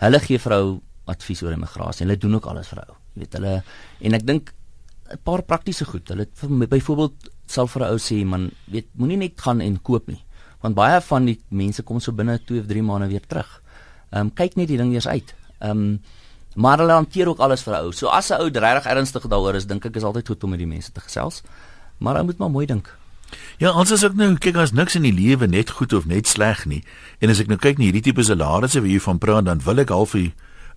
Hulle 0.00 0.20
gee 0.24 0.38
vrou 0.40 0.80
advies 1.10 1.42
oor 1.42 1.52
immigrasie. 1.56 2.06
Hulle 2.06 2.18
doen 2.20 2.38
ook 2.38 2.48
alles 2.50 2.70
vir 2.72 2.82
jou. 2.84 2.96
Jy 3.14 3.24
weet 3.24 3.36
hulle 3.38 3.54
en 4.06 4.18
ek 4.18 4.26
dink 4.26 4.54
'n 5.10 5.18
paar 5.24 5.42
praktiese 5.42 5.84
goed. 5.84 6.08
Hulle 6.08 6.26
byvoorbeeld 6.66 7.30
sal 7.46 7.66
vir 7.66 7.82
'n 7.82 7.90
ou 7.92 7.98
sê 7.98 8.24
man, 8.24 8.50
weet 8.66 8.86
moenie 8.94 9.16
net 9.16 9.40
gaan 9.40 9.60
en 9.60 9.82
koop 9.82 10.06
nie. 10.08 10.22
Want 10.62 10.74
baie 10.74 11.00
van 11.00 11.24
die 11.24 11.38
mense 11.48 11.82
kom 11.82 12.00
so 12.00 12.12
binne 12.12 12.38
2 12.38 12.60
of 12.60 12.66
3 12.66 12.82
maande 12.82 13.08
weer 13.08 13.26
terug. 13.26 13.62
Ehm 14.12 14.20
um, 14.20 14.30
kyk 14.30 14.56
net 14.56 14.68
die 14.68 14.76
ding 14.76 14.92
eers 14.92 15.08
uit. 15.08 15.34
Ehm 15.60 15.70
um, 15.70 16.00
maar 16.54 16.78
hulle 16.78 16.92
hanteer 16.92 17.28
ook 17.28 17.38
alles 17.38 17.62
vir 17.62 17.74
'n 17.74 17.84
ou. 17.84 17.92
So 17.92 18.08
as 18.08 18.30
'n 18.30 18.40
ou 18.40 18.48
regtig 18.48 18.86
ernstig 18.86 19.28
daaroor 19.28 19.54
is, 19.54 19.66
dink 19.66 19.84
ek 19.84 19.96
is 19.96 20.02
altyd 20.02 20.26
goed 20.26 20.44
om 20.44 20.50
met 20.50 20.58
die 20.58 20.66
mense 20.66 20.92
te 20.92 21.00
gesels. 21.00 21.42
Maar 21.98 22.16
ou 22.16 22.24
moet 22.24 22.38
maar 22.38 22.50
mooi 22.50 22.66
dink. 22.66 22.99
Ja, 23.58 23.72
ons 23.72 23.92
as 23.92 24.04
ek 24.06 24.14
nou 24.18 24.34
kyk 24.40 24.56
as 24.56 24.72
niks 24.72 24.96
in 24.96 25.04
die 25.04 25.14
lewe 25.14 25.46
net 25.46 25.70
goed 25.78 25.92
of 25.92 26.06
net 26.06 26.26
sleg 26.26 26.66
nie. 26.66 26.82
En 27.20 27.30
as 27.30 27.40
ek 27.40 27.50
nou 27.50 27.58
kyk 27.60 27.78
na 27.78 27.88
hierdie 27.88 28.02
tipe 28.02 28.24
salarisse 28.24 28.80
wat 28.80 28.90
jy 28.90 29.00
van 29.00 29.18
praat, 29.18 29.44
dan 29.44 29.60
wil 29.64 29.82
ek 29.82 29.92
half 29.94 30.14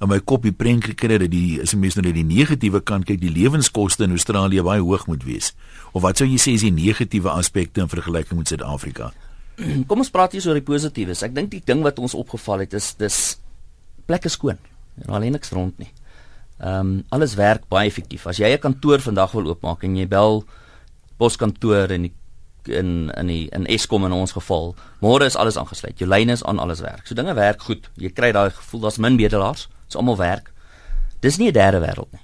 in 0.04 0.10
my 0.10 0.20
kop 0.20 0.44
die 0.44 0.52
prentjie 0.52 0.96
kry 1.00 1.18
dat 1.22 1.32
die 1.32 1.62
is 1.64 1.76
mense 1.80 2.00
nou 2.00 2.10
net 2.10 2.18
die 2.18 2.28
negatiewe 2.28 2.82
kant 2.84 3.08
kyk, 3.08 3.22
die 3.22 3.32
lewenskoste 3.32 4.04
in 4.04 4.16
Australië 4.18 4.64
baie 4.66 4.84
hoog 4.84 5.06
moet 5.08 5.24
wees. 5.24 5.54
Of 5.94 6.04
wat 6.04 6.20
sou 6.20 6.28
jy 6.28 6.40
sê 6.42 6.56
is 6.58 6.66
die 6.66 6.74
negatiewe 6.76 7.32
aspekte 7.32 7.84
in 7.84 7.92
vergelyking 7.92 8.42
met 8.42 8.52
Suid-Afrika? 8.52 9.14
Kom 9.90 10.04
ons 10.04 10.12
praat 10.12 10.36
hier 10.36 10.44
oor 10.50 10.60
die 10.60 10.66
positiefes. 10.66 11.24
Ek 11.24 11.36
dink 11.36 11.54
die 11.54 11.62
ding 11.64 11.86
wat 11.86 12.02
ons 12.04 12.18
opgeval 12.18 12.66
het 12.66 12.74
is 12.76 12.94
dis 13.00 13.20
plekke 14.10 14.32
skoon. 14.34 14.60
En 15.06 15.16
alleen 15.16 15.38
niks 15.38 15.54
rond 15.56 15.78
nie. 15.80 15.92
Ehm 16.60 16.80
um, 16.80 16.92
alles 17.16 17.38
werk 17.40 17.66
baie 17.72 17.90
effektief. 17.90 18.28
As 18.28 18.38
jy 18.42 18.52
'n 18.54 18.60
kantoor 18.60 19.00
vandag 19.00 19.32
wil 19.32 19.54
oopmaak 19.54 19.84
en 19.84 19.96
jy 19.96 20.08
bel 20.08 20.44
poskantoor 21.18 21.92
en 21.92 22.10
die 22.10 22.14
in 22.68 23.12
in 23.18 23.28
die 23.28 23.50
in 23.52 23.66
Eskom 23.66 24.06
in 24.06 24.12
ons 24.12 24.32
geval. 24.32 24.76
Môre 25.00 25.26
is 25.26 25.36
alles 25.36 25.58
aangesluit. 25.58 26.00
Jou 26.00 26.10
lyne 26.10 26.32
is 26.32 26.44
aan, 26.44 26.60
alles 26.60 26.80
werk. 26.80 27.08
So 27.08 27.16
dinge 27.16 27.34
werk 27.34 27.62
goed. 27.62 27.90
Jy 27.96 28.10
kry 28.10 28.32
daai 28.32 28.52
gevoel 28.52 28.82
daar's 28.82 28.98
min 28.98 29.18
bedelaars. 29.18 29.68
Dit's 29.86 29.96
almal 29.96 30.18
werk. 30.18 30.54
Dis 31.20 31.38
nie 31.38 31.48
'n 31.48 31.54
derde 31.54 31.80
wêreld 31.80 32.12
nie. 32.12 32.22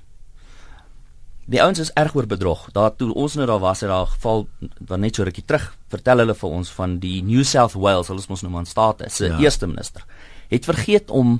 Die 1.49 1.61
ouens 1.61 1.79
is 1.79 1.91
erg 1.97 2.15
oor 2.15 2.27
bedrog. 2.29 2.67
Daar 2.71 2.95
toe 2.95 3.13
ons 3.13 3.33
nou 3.33 3.45
daar 3.47 3.59
was, 3.59 3.79
het 3.81 3.89
daar 3.89 4.07
geval 4.07 4.47
wat 4.87 4.99
net 4.99 5.15
so 5.15 5.23
rukkie 5.23 5.45
terug 5.45 5.75
vertel 5.87 6.17
hulle 6.17 6.35
vir 6.35 6.49
ons 6.49 6.69
van 6.69 6.99
die 6.99 7.23
New 7.25 7.43
South 7.43 7.73
Wales, 7.73 8.07
hulle 8.07 8.19
is 8.19 8.27
mos 8.29 8.41
nou 8.45 8.51
maar 8.51 8.61
in 8.61 8.69
staat 8.69 9.01
is, 9.01 9.15
se 9.15 9.25
ja. 9.25 9.39
eerste 9.41 9.67
minister. 9.67 10.05
Het 10.47 10.65
vergeet 10.65 11.09
om 11.09 11.39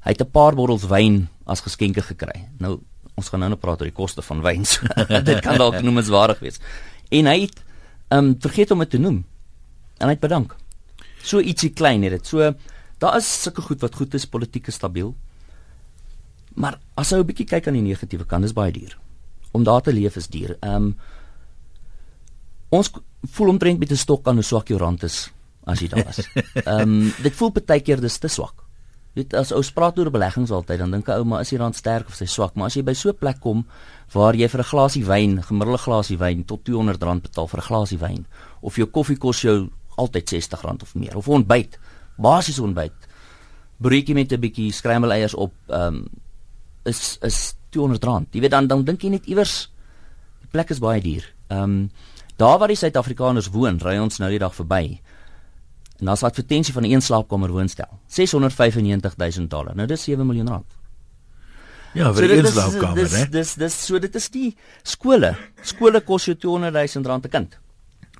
hy 0.00 0.14
het 0.14 0.22
'n 0.22 0.30
paar 0.30 0.54
bottels 0.54 0.86
wyn 0.88 1.28
as 1.44 1.60
geskenke 1.60 2.02
gekry. 2.02 2.48
Nou 2.58 2.80
ons 3.14 3.28
gaan 3.28 3.40
nou 3.40 3.50
net 3.50 3.60
praat 3.60 3.80
oor 3.80 3.90
die 3.90 3.92
koste 3.92 4.22
van 4.22 4.40
wyn. 4.40 4.64
dit 5.30 5.40
kan 5.40 5.58
dalk 5.58 5.82
noemenswaardig 5.86 6.38
wees. 6.38 6.60
En 7.10 7.26
hy 7.26 7.40
het 7.40 7.60
ehm 8.10 8.32
um, 8.32 8.36
vergeet 8.42 8.70
om 8.70 8.78
dit 8.82 8.90
te 8.90 8.98
noem. 8.98 9.24
En 9.98 10.08
hy 10.08 10.14
het 10.16 10.22
bedank. 10.22 10.56
So 11.22 11.40
ietsie 11.40 11.70
klein 11.70 12.02
het 12.02 12.12
dit. 12.16 12.26
So 12.26 12.52
daar 12.98 13.16
is 13.16 13.28
sulke 13.42 13.62
goed 13.62 13.80
wat 13.80 13.94
goed 13.94 14.14
is, 14.14 14.26
politiek 14.26 14.66
is 14.68 14.78
stabiel. 14.80 15.14
Maar 16.54 16.80
as 16.94 17.10
jy 17.10 17.18
'n 17.18 17.26
bietjie 17.26 17.46
kyk 17.46 17.66
aan 17.66 17.78
die 17.78 17.82
negatiewe 17.82 18.24
kant, 18.24 18.44
is 18.44 18.52
baie 18.52 18.72
duur. 18.72 18.98
Om 19.52 19.64
daar 19.64 19.82
te 19.82 19.92
leef 19.92 20.16
is 20.16 20.28
duur. 20.28 20.56
Ehm 20.60 20.74
um, 20.74 20.96
ons 22.70 22.90
voel 23.22 23.48
omtrent 23.48 23.78
met 23.78 23.90
'n 23.90 23.96
stok 23.96 24.28
aan 24.28 24.34
hoe 24.34 24.44
swak 24.44 24.68
jou 24.68 24.78
rand 24.78 25.02
is 25.02 25.30
as 25.64 25.80
jy 25.80 25.88
daar 25.88 26.08
is. 26.08 26.18
Ehm 26.64 26.80
um, 26.80 27.12
dit 27.22 27.34
voel 27.34 27.52
baie 27.52 27.80
keer 27.80 28.00
dis 28.00 28.18
te 28.18 28.28
swak. 28.28 28.69
Dit 29.20 29.34
as 29.36 29.52
ou 29.52 29.60
praat 29.76 29.98
oor 30.00 30.10
beleggings 30.12 30.52
altyd, 30.54 30.80
dan 30.80 30.94
dink 30.94 31.08
'n 31.08 31.18
ou 31.20 31.24
maar 31.24 31.42
is 31.44 31.52
die 31.52 31.58
rand 31.58 31.76
sterk 31.76 32.08
of 32.08 32.16
sy 32.16 32.26
swak, 32.26 32.54
maar 32.54 32.66
as 32.66 32.76
jy 32.76 32.82
by 32.82 32.94
so 32.94 33.10
'n 33.10 33.20
plek 33.20 33.40
kom 33.40 33.66
waar 34.12 34.34
jy 34.34 34.48
vir 34.48 34.60
'n 34.60 34.70
glasie 34.72 35.04
wyn, 35.04 35.42
gemiddelde 35.42 35.78
glasie 35.78 36.18
wyn 36.18 36.44
tot 36.44 36.64
R200 36.68 37.22
betaal 37.22 37.48
vir 37.48 37.60
'n 37.60 37.68
glasie 37.68 37.98
wyn 37.98 38.26
of 38.62 38.76
jou 38.76 38.86
koffie 38.86 39.18
kos 39.18 39.42
jou 39.42 39.70
altyd 39.96 40.24
R60 40.32 40.82
of 40.82 40.94
meer 40.94 41.16
of 41.16 41.28
ontbyt, 41.28 41.78
basies 42.16 42.58
ontbyt. 42.58 42.96
Broodjie 43.78 44.14
met 44.14 44.32
'n 44.32 44.40
bietjie 44.40 44.72
scramble 44.72 45.12
eiers 45.12 45.34
op, 45.34 45.52
um, 45.68 46.08
is 46.84 47.18
is 47.22 47.54
R200. 47.70 48.32
Jy 48.32 48.40
weet 48.40 48.50
dan 48.50 48.66
dan 48.66 48.84
dink 48.84 49.02
jy 49.02 49.10
net 49.10 49.26
iewers 49.26 49.70
die 50.40 50.50
plek 50.50 50.70
is 50.70 50.78
baie 50.78 51.00
duur. 51.00 51.24
Ehm 51.48 51.62
um, 51.62 51.90
daar 52.36 52.58
waar 52.58 52.68
die 52.68 52.76
Suid-Afrikaners 52.76 53.50
woon, 53.52 53.78
ry 53.84 53.98
ons 53.98 54.18
nou 54.18 54.30
die 54.30 54.38
dag 54.38 54.54
verby. 54.54 55.00
En 56.00 56.06
daar's 56.06 56.22
'n 56.22 56.24
advertensie 56.24 56.74
van 56.74 56.82
'n 56.82 56.90
een 56.90 57.02
slaapkamer 57.02 57.50
woonstel. 57.50 57.98
695000 58.06 59.50
dollar. 59.50 59.74
Nou 59.74 59.86
dis 59.86 60.02
7 60.02 60.26
miljoen 60.26 60.48
rand. 60.48 60.66
Ja, 61.92 62.12
vir 62.14 62.28
so, 62.28 62.34
een 62.34 62.46
slaapkamer, 62.46 63.10
hè. 63.10 63.28
Dis 63.28 63.30
dis 63.30 63.54
dis 63.54 63.84
so 63.86 63.98
dit 63.98 64.14
is 64.14 64.28
die 64.30 64.56
skole. 64.82 65.34
Skole 65.62 66.00
kos 66.00 66.24
jou 66.24 66.36
200000 66.36 67.06
rand 67.06 67.24
'n 67.24 67.28
kind. 67.28 67.58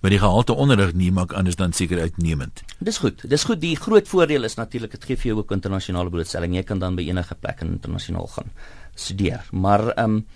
Maar 0.00 0.10
die 0.10 0.18
gehalte 0.18 0.56
onderrig 0.56 0.94
nie 0.96 1.12
maak 1.12 1.32
anders 1.36 1.56
dan 1.56 1.72
seker 1.72 2.00
uitnemend. 2.00 2.62
Dis 2.78 2.98
goed. 2.98 3.20
Dis 3.28 3.44
goed. 3.44 3.60
Die 3.60 3.76
groot 3.76 4.08
voordeel 4.08 4.44
is 4.48 4.54
natuurlik 4.56 4.90
dit 4.90 5.04
gee 5.04 5.16
vir 5.16 5.26
jou 5.26 5.38
ook 5.38 5.52
internasionale 5.52 6.10
blootstelling. 6.10 6.54
Jy 6.54 6.62
kan 6.62 6.78
dan 6.78 6.96
by 6.96 7.04
enige 7.08 7.34
plek 7.34 7.60
internasionaal 7.60 8.26
gaan 8.26 8.52
studeer. 8.94 9.44
Maar 9.50 9.90
ehm 9.92 10.04
um, 10.04 10.26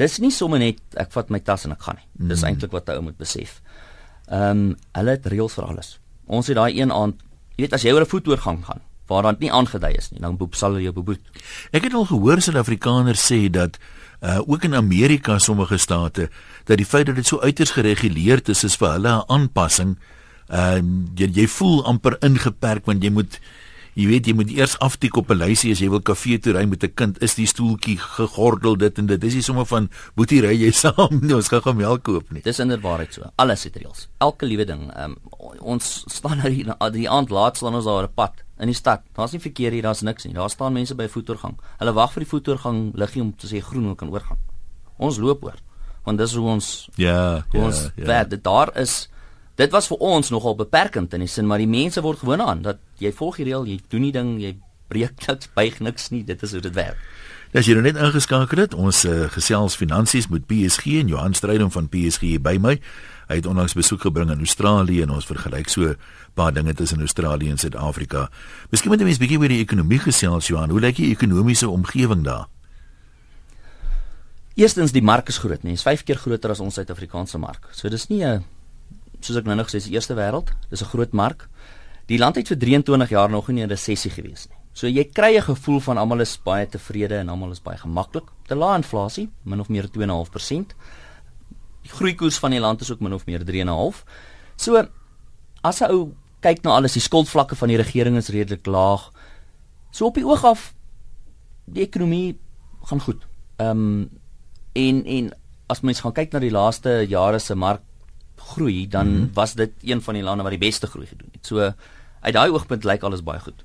dis 0.00 0.18
nie 0.18 0.30
sommer 0.32 0.58
net 0.58 0.80
ek 0.96 1.12
vat 1.12 1.30
my 1.30 1.42
tas 1.44 1.64
en 1.64 1.72
ek 1.72 1.82
gaan 1.82 1.96
nie. 2.00 2.28
Dis 2.28 2.40
mm. 2.40 2.46
eintlik 2.46 2.72
wat 2.72 2.88
jy 2.88 3.00
moet 3.04 3.18
besef. 3.20 3.60
Ehm 4.28 4.50
um, 4.50 4.76
hulle 4.96 5.10
het 5.10 5.26
reëls 5.26 5.54
vir 5.54 5.64
alles. 5.64 5.98
Ons 6.30 6.50
het 6.50 6.58
daai 6.58 6.78
een 6.78 6.92
aand, 6.94 7.18
jy 7.56 7.66
weet 7.66 7.74
as 7.76 7.82
jy 7.82 7.92
oor 7.92 8.06
'n 8.06 8.12
voetoorgang 8.12 8.62
gaan 8.64 8.80
waar 9.10 9.22
dan 9.26 9.36
nie 9.42 9.50
aangedui 9.50 9.96
is 9.98 10.10
nie, 10.12 10.20
dan 10.22 10.36
boep 10.38 10.54
sal 10.54 10.70
hulle 10.70 10.86
jou 10.86 10.94
beboet. 10.94 11.20
Ek 11.74 11.82
het 11.82 11.94
al 11.98 12.06
gehoor 12.06 12.40
Suid-Afrikaners 12.40 13.24
sê 13.26 13.50
dat 13.50 13.78
uh 14.20 14.38
ook 14.46 14.64
in 14.64 14.74
Amerika 14.74 15.38
sommige 15.38 15.78
state 15.78 16.28
dat 16.64 16.76
die 16.76 16.86
feit 16.86 17.06
dat 17.06 17.16
dit 17.16 17.26
so 17.26 17.40
uiters 17.40 17.70
gereguleerd 17.70 18.48
is 18.48 18.64
is 18.64 18.76
vir 18.76 18.92
hulle 18.92 19.08
'n 19.16 19.24
aanpassing. 19.26 19.96
Ehm 20.48 20.86
uh, 20.86 21.08
jy 21.16 21.30
jy 21.32 21.46
voel 21.46 21.84
amper 21.84 22.16
ingeperk 22.20 22.86
want 22.86 23.02
jy 23.02 23.10
moet 23.10 23.40
Jy 23.94 24.06
weet 24.06 24.26
jy 24.26 24.34
moet 24.34 24.50
eers 24.54 24.76
aftik 24.78 25.16
op 25.16 25.30
'n 25.30 25.38
lysie 25.38 25.72
as 25.72 25.80
jy 25.80 25.88
wil 25.90 26.00
kafee 26.00 26.38
toe 26.38 26.52
ry 26.52 26.64
met 26.64 26.84
'n 26.84 26.94
kind, 26.94 27.22
is 27.22 27.34
die 27.34 27.46
stoeltjie 27.46 27.98
gegordel 27.98 28.76
dit 28.76 28.98
en 28.98 29.06
dit. 29.06 29.20
Dis 29.20 29.34
nie 29.34 29.42
sommer 29.42 29.66
van 29.66 29.88
boetie 30.14 30.40
ry 30.40 30.54
jy 30.54 30.70
saam 30.84 31.20
nie, 31.20 31.34
ons 31.34 31.48
gaan 31.48 31.62
gou 31.62 31.74
melk 31.74 32.02
koop 32.02 32.30
nie. 32.32 32.42
Dis 32.42 32.58
inderwaarheid 32.58 33.14
so. 33.14 33.30
Alles 33.36 33.64
het 33.64 33.76
reëls. 33.76 34.08
Elke 34.18 34.46
liewe 34.46 34.64
ding. 34.64 34.90
Um, 34.96 35.16
ons 35.60 36.04
staan 36.08 36.38
nou 36.38 36.50
hier 36.50 36.74
die 36.92 37.08
aand 37.10 37.30
laat 37.30 37.56
staan 37.56 37.74
ons 37.74 37.84
daar 37.84 38.04
op 38.04 38.14
pad 38.14 38.44
in 38.60 38.66
die 38.66 38.74
stad. 38.74 39.02
Daar's 39.16 39.32
nie 39.32 39.40
verkeer 39.40 39.72
hier, 39.72 39.82
daar's 39.82 40.02
niks 40.02 40.24
nie. 40.24 40.34
Daar 40.34 40.50
staan 40.50 40.72
mense 40.72 40.94
by 40.94 41.08
voetoorgang. 41.08 41.56
Hulle 41.78 41.92
wag 41.92 42.12
vir 42.12 42.24
die 42.24 42.30
voetoorgang 42.30 42.92
liggie 42.94 43.22
om 43.22 43.32
te 43.36 43.46
sê 43.48 43.60
groen 43.60 43.96
kan 43.96 44.10
oorgaan. 44.10 44.38
Ons 44.98 45.18
loop 45.18 45.44
oor. 45.44 45.56
Want 46.04 46.18
dis 46.18 46.34
hoe 46.34 46.48
ons 46.48 46.88
Ja, 46.96 47.44
hoe 47.50 47.60
ja, 47.60 47.66
ons 47.66 47.90
ja. 47.96 48.04
werk. 48.04 48.42
Daar 48.42 48.76
is 48.76 49.08
dit 49.56 49.70
was 49.72 49.86
vir 49.90 49.98
ons 49.98 50.30
nogal 50.30 50.54
beperkend 50.56 51.12
in 51.14 51.20
die 51.20 51.28
sin 51.28 51.46
maar 51.46 51.58
die 51.58 51.68
mense 51.68 52.00
word 52.00 52.18
gewoond 52.18 52.40
aan 52.40 52.62
dat 52.62 52.78
jy 53.00 53.12
volg 53.16 53.40
die 53.40 53.48
reël, 53.48 53.66
jy 53.66 53.80
doen 53.92 54.06
die 54.06 54.12
ding, 54.14 54.36
jy 54.40 54.54
breek 54.90 55.20
niks, 55.28 55.50
buig 55.56 55.80
niks 55.80 56.10
nie. 56.14 56.24
Dit 56.26 56.42
is 56.46 56.52
hoe 56.56 56.62
dit 56.64 56.74
werk. 56.76 57.00
As 57.50 57.66
jy 57.66 57.74
nou 57.74 57.82
net 57.82 57.98
ingeskakel 57.98 58.62
het, 58.62 58.76
ons 58.78 59.02
uh, 59.08 59.24
gesels 59.34 59.74
finansies 59.74 60.28
met 60.30 60.44
PSG 60.46 61.00
en 61.00 61.08
Johan 61.10 61.34
Strydom 61.34 61.72
van 61.74 61.88
PSG 61.90 62.36
by 62.38 62.60
my. 62.62 62.76
Hy 63.30 63.38
het 63.40 63.46
onlangs 63.50 63.74
besoek 63.78 64.04
gebring 64.06 64.30
in 64.30 64.44
Australië 64.44 65.02
en 65.02 65.16
ons 65.16 65.26
vergelyk 65.26 65.70
so 65.70 65.82
'n 65.82 65.96
paar 66.34 66.52
dinge 66.54 66.74
tussen 66.74 67.00
Australië 67.00 67.50
en 67.50 67.58
Suid-Afrika. 67.58 68.30
Miskien 68.70 68.90
moet 68.90 69.00
jy 69.00 69.06
mens 69.06 69.18
bietjie 69.18 69.38
oor 69.38 69.48
die 69.48 69.62
ekonomie 69.62 69.98
gesels, 69.98 70.46
Johan. 70.46 70.70
Hoe 70.70 70.80
lyk 70.80 70.96
die 70.96 71.10
ekonomiese 71.10 71.68
omgewing 71.68 72.24
daar? 72.24 72.46
Eerstens 74.54 74.92
die 74.92 75.02
mark 75.02 75.28
is 75.28 75.38
groot, 75.38 75.62
nee, 75.62 75.72
is 75.72 75.82
5 75.82 76.02
keer 76.04 76.16
groter 76.16 76.50
as 76.50 76.60
ons 76.60 76.74
Suid-Afrikaanse 76.74 77.38
mark. 77.38 77.68
So 77.72 77.88
dis 77.88 78.08
nie 78.08 78.24
'n 78.24 78.44
soos 79.20 79.36
ek 79.36 79.44
nou 79.44 79.56
nog 79.56 79.68
gesê, 79.68 79.76
is 79.76 79.88
die 79.88 79.94
eerste 79.94 80.14
wêreld. 80.14 80.52
Dis 80.70 80.82
'n 80.82 80.90
groot 80.92 81.12
mark. 81.12 81.48
Die 82.10 82.18
land 82.18 82.40
het 82.40 82.48
vir 82.50 82.58
23 82.58 83.12
jaar 83.14 83.30
nog 83.30 83.48
nie 83.48 83.62
in 83.62 83.68
'n 83.68 83.70
resessie 83.70 84.10
gewees 84.10 84.48
nie. 84.48 84.58
So 84.72 84.86
jy 84.86 85.04
kry 85.04 85.36
'n 85.36 85.42
gevoel 85.42 85.80
van 85.80 85.98
almal 85.98 86.20
is 86.20 86.38
baie 86.42 86.66
tevrede 86.66 87.16
en 87.18 87.28
almal 87.28 87.50
is 87.50 87.62
baie 87.62 87.78
gemaklik. 87.78 88.24
Te 88.46 88.54
lae 88.54 88.76
inflasie, 88.76 89.30
min 89.44 89.60
of 89.60 89.68
meer 89.68 89.88
2.5%. 89.88 90.74
Die 91.82 91.90
groeikoers 91.90 92.38
van 92.38 92.50
die 92.50 92.60
land 92.60 92.80
is 92.80 92.90
ook 92.90 93.00
min 93.00 93.14
of 93.14 93.26
meer 93.26 93.44
3.5. 93.44 94.04
So 94.56 94.88
as 95.62 95.80
'n 95.80 95.90
ou 95.90 96.14
kyk 96.40 96.62
na 96.62 96.70
alles, 96.70 96.92
die 96.92 97.02
skuldvlakke 97.02 97.56
van 97.56 97.68
die 97.68 97.76
regering 97.76 98.16
is 98.16 98.28
redelik 98.28 98.66
laag. 98.66 99.10
So 99.90 100.06
op 100.06 100.14
die 100.14 100.26
oog 100.26 100.44
af 100.44 100.74
die 101.64 101.82
ekonomie 101.82 102.38
gaan 102.82 103.00
goed. 103.00 103.26
Ehm 103.56 103.70
um, 103.70 104.10
en 104.72 105.04
en 105.04 105.32
as 105.66 105.80
mens 105.80 106.00
gaan 106.00 106.12
kyk 106.12 106.32
na 106.32 106.38
die 106.38 106.50
laaste 106.50 107.06
jare 107.08 107.38
se 107.38 107.54
mark 107.54 107.82
groei, 108.36 108.88
dan 108.88 109.08
mm 109.08 109.16
-hmm. 109.16 109.30
was 109.34 109.54
dit 109.54 109.70
een 109.82 110.02
van 110.02 110.14
die 110.14 110.22
lande 110.22 110.42
wat 110.42 110.52
die 110.52 110.68
beste 110.68 110.86
groei 110.86 111.06
gedoen 111.06 111.28
het. 111.32 111.46
So 111.46 111.72
uit 112.20 112.34
daai 112.34 112.50
oogpunt 112.50 112.84
lyk 112.84 113.02
alles 113.02 113.24
baie 113.24 113.40
goed. 113.40 113.64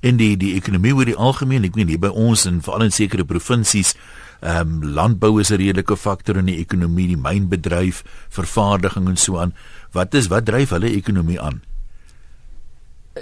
En 0.00 0.16
die 0.16 0.36
die 0.36 0.54
ekonomie 0.54 0.94
oor 0.94 1.08
die 1.08 1.16
algemeen, 1.16 1.64
ek 1.64 1.74
weet 1.74 1.86
nie 1.86 1.98
by 1.98 2.12
ons 2.12 2.46
en 2.46 2.62
veral 2.62 2.86
in 2.88 2.94
sekere 2.94 3.24
provinsies, 3.24 3.94
ehm 4.40 4.82
um, 4.82 4.82
landbou 4.94 5.40
is 5.40 5.50
'n 5.50 5.56
redelike 5.56 5.96
faktor 5.96 6.36
in 6.36 6.46
die 6.46 6.58
ekonomie, 6.60 7.08
die 7.08 7.16
mynbedryf, 7.16 8.04
vervaardiging 8.28 9.08
en 9.08 9.16
so 9.16 9.38
aan. 9.38 9.54
Wat 9.92 10.14
is 10.14 10.28
wat 10.28 10.44
dryf 10.44 10.70
hulle 10.70 10.92
ekonomie 10.92 11.40
aan? 11.40 11.62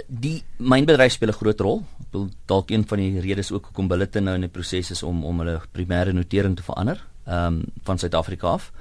die 0.07 0.43
mynbedryf 0.57 1.13
speel 1.13 1.29
'n 1.29 1.39
groot 1.39 1.59
rol. 1.59 1.83
Ek 1.99 2.11
bedoel 2.11 2.29
dalk 2.45 2.71
een 2.71 2.87
van 2.87 2.97
die 2.97 3.19
redes 3.19 3.51
ook 3.51 3.65
hoekom 3.65 3.87
Billiton 3.87 4.23
nou 4.23 4.35
in 4.35 4.41
die 4.41 4.49
proses 4.49 4.91
is 4.91 5.03
om 5.03 5.23
om 5.23 5.39
hulle 5.39 5.61
primêre 5.71 6.13
notering 6.13 6.55
te 6.55 6.63
verander, 6.63 7.03
ehm 7.25 7.45
um, 7.45 7.63
van 7.83 7.97
Suid-Afrika 7.97 8.47
af. 8.47 8.71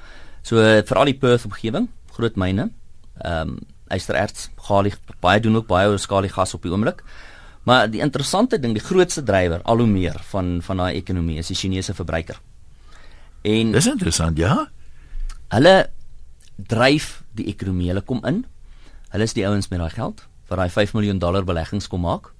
So 0.42 0.56
veral 0.82 1.04
die 1.04 1.18
Perth 1.18 1.44
omgewing, 1.44 1.88
groot 2.10 2.36
myne. 2.36 2.70
Ehm 3.22 3.48
um, 3.48 3.58
ystererts, 3.92 4.50
galie, 4.68 4.94
baie 5.20 5.40
doen 5.40 5.56
ook 5.56 5.66
baie 5.66 5.88
oor 5.88 5.98
skalie 5.98 6.30
gas 6.32 6.54
op 6.54 6.62
die 6.62 6.72
oomblik. 6.72 7.02
Maar 7.64 7.88
die 7.90 8.00
interessante 8.00 8.58
ding, 8.60 8.74
die 8.76 8.84
grootste 8.84 9.22
drywer 9.22 9.62
al 9.62 9.80
hoe 9.80 9.88
meer 9.88 10.20
van 10.30 10.58
van 10.62 10.76
daai 10.76 10.96
ekonomie 10.96 11.38
is 11.38 11.48
die 11.52 11.56
Chinese 11.56 11.94
verbruiker. 11.94 12.40
En 13.42 13.72
Dis 13.72 13.86
interessant, 13.86 14.38
ja. 14.38 14.68
Hulle 15.48 15.90
dryf 16.56 17.22
die 17.32 17.46
ekonomie. 17.52 17.88
Hulle 17.92 18.04
kom 18.04 18.20
in. 18.24 18.44
Hulle 19.12 19.24
is 19.28 19.36
die 19.36 19.46
ouens 19.48 19.68
met 19.68 19.80
daai 19.80 19.90
geld 19.90 20.24
wat 20.48 20.58
daai 20.60 20.70
5 20.70 20.92
miljoen 20.92 21.18
dollar 21.18 21.44
beleggings 21.44 21.88
kom 21.88 22.04
maak. 22.04 22.32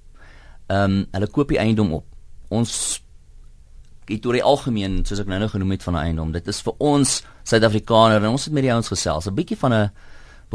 Ehm 0.69 0.83
um, 0.83 0.99
hulle 1.11 1.27
koop 1.27 1.49
die 1.49 1.61
eiendom 1.61 1.91
op. 1.93 2.05
Ons 2.53 3.01
het 4.05 4.25
oor 4.25 4.37
die 4.37 4.43
algemeen, 4.45 4.99
soos 5.05 5.23
ek 5.23 5.29
nou 5.29 5.39
nou 5.41 5.49
genoem 5.49 5.71
het 5.73 5.83
van 5.83 5.95
'n 5.95 6.03
eiendom, 6.03 6.31
dit 6.31 6.47
is 6.47 6.61
vir 6.61 6.73
ons 6.77 7.23
Suid-Afrikaner 7.43 8.21
en 8.21 8.29
ons 8.29 8.45
het 8.45 8.53
met 8.53 8.63
die 8.63 8.71
ouens 8.71 8.87
gesels, 8.87 9.25
'n 9.25 9.33
bietjie 9.33 9.57
van 9.57 9.73
'n 9.73 9.91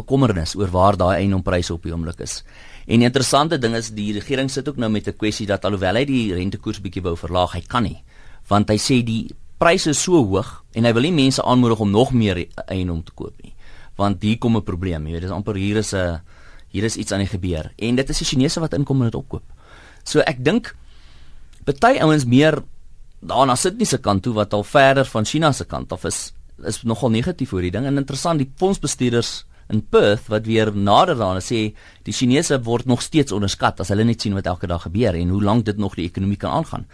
bekommernis 0.00 0.56
oor 0.58 0.72
waar 0.72 0.98
daai 0.98 1.20
eiendompryse 1.20 1.74
op 1.74 1.86
die 1.86 1.92
oomblik 1.92 2.20
is. 2.24 2.40
En 2.86 3.02
die 3.02 3.08
interessante 3.08 3.58
ding 3.60 3.76
is 3.78 3.92
die 3.94 4.12
regering 4.16 4.50
sit 4.50 4.68
ook 4.68 4.80
nou 4.80 4.90
met 4.90 5.06
'n 5.06 5.16
kwessie 5.16 5.46
dat 5.46 5.64
alhoewel 5.64 5.96
hy 5.96 6.04
die 6.04 6.34
rentekoers 6.34 6.80
bietjie 6.80 7.02
wou 7.02 7.16
verlaag, 7.16 7.52
hy 7.52 7.62
kan 7.66 7.82
nie, 7.82 8.02
want 8.48 8.68
hy 8.68 8.76
sê 8.76 9.04
die 9.04 9.30
pryse 9.58 9.90
is 9.90 10.02
so 10.02 10.16
hoog 10.24 10.64
en 10.74 10.84
hy 10.84 10.92
wil 10.92 11.02
nie 11.02 11.12
mense 11.12 11.42
aanmoedig 11.42 11.80
om 11.80 11.90
nog 11.90 12.12
meer 12.12 12.46
eiendom 12.66 13.02
te 13.04 13.12
koop 13.14 13.34
nie. 13.42 13.54
Want 13.96 14.22
hier 14.22 14.38
kom 14.38 14.56
'n 14.56 14.62
probleem, 14.62 15.06
jy 15.06 15.12
weet, 15.12 15.22
dis 15.22 15.30
amper 15.30 15.54
hier 15.54 15.76
is 15.76 15.92
'n 15.94 16.20
hier 16.70 16.84
is 16.84 16.96
iets 16.96 17.12
aan 17.12 17.24
die 17.24 17.30
gebeur 17.30 17.72
en 17.76 17.96
dit 17.96 18.10
is 18.10 18.18
die 18.18 18.26
Chinese 18.26 18.60
wat 18.60 18.74
inkom 18.74 19.02
en 19.02 19.10
dit 19.10 19.14
opkoop. 19.14 19.42
So 20.04 20.20
ek 20.20 20.44
dink 20.44 20.74
party 21.64 21.98
ouens 22.00 22.24
meer 22.24 22.62
daarna 23.20 23.56
sit 23.56 23.76
nie 23.78 23.86
se 23.86 23.98
kant 23.98 24.22
toe 24.22 24.32
wat 24.34 24.54
al 24.56 24.64
verder 24.64 25.04
van 25.04 25.24
China 25.24 25.52
se 25.52 25.64
kant 25.64 25.92
af 25.92 26.04
is 26.04 26.32
is 26.64 26.82
nogal 26.84 27.10
negatief 27.10 27.52
oor 27.52 27.64
die 27.64 27.72
ding 27.72 27.86
en 27.86 27.96
interessant 27.96 28.38
die 28.38 28.50
fondsbestuurders 28.60 29.44
in 29.70 29.82
Perth 29.86 30.28
wat 30.32 30.46
weer 30.46 30.72
nader 30.76 31.16
daaraan 31.16 31.44
sê 31.44 31.74
die 32.02 32.14
Chinese 32.14 32.62
word 32.62 32.86
nog 32.86 33.02
steeds 33.02 33.32
onderskat 33.32 33.80
as 33.80 33.88
hulle 33.88 34.04
net 34.04 34.20
sien 34.20 34.34
wat 34.34 34.46
elke 34.46 34.66
dag 34.66 34.82
gebeur 34.82 35.14
en 35.14 35.28
hoe 35.28 35.42
lank 35.42 35.64
dit 35.64 35.78
nog 35.78 35.94
die 35.94 36.08
ekonomie 36.08 36.38
kan 36.40 36.50
aangaan. 36.50 36.86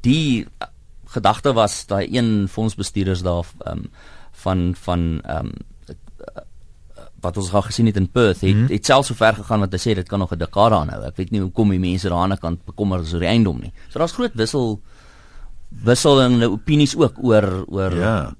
Die 0.00 0.44
uh, 0.44 0.68
gedagte 1.14 1.52
was 1.54 1.84
daai 1.86 2.08
een 2.10 2.48
fondsbestuurders 2.48 3.22
daar 3.22 3.46
um, 3.66 3.86
van 4.44 4.74
van 4.78 5.20
ehm 5.22 5.46
um, 5.46 5.52
wat 7.24 7.36
ons 7.40 7.52
al 7.56 7.62
gesien 7.64 7.86
het 7.88 7.96
in 7.96 8.08
Perth 8.12 8.42
het, 8.44 8.52
hmm. 8.52 8.66
het 8.68 8.84
selfs 8.84 9.08
so 9.08 9.16
ver 9.16 9.36
gegaan 9.38 9.64
dat 9.64 9.72
hy 9.72 9.80
sê 9.80 9.94
dit 9.96 10.08
kan 10.08 10.20
nog 10.20 10.32
'n 10.34 10.38
dekade 10.38 10.76
aanhou. 10.76 11.00
Ek 11.06 11.16
weet 11.16 11.30
nie 11.30 11.40
hoekom 11.40 11.70
die 11.70 11.80
mense 11.80 12.08
daar 12.08 12.24
aan 12.24 12.34
die 12.36 12.38
kant 12.38 12.64
bekommer 12.64 13.00
is 13.00 13.14
oor 13.14 13.24
die 13.24 13.28
eiendom 13.28 13.60
nie. 13.60 13.72
So 13.88 13.98
daar's 13.98 14.12
groot 14.12 14.34
wissel 14.34 14.80
wisselende 15.84 16.50
opinies 16.50 16.96
ook 16.96 17.16
oor 17.22 17.64
oor 17.66 17.96
Ja. 17.96 18.34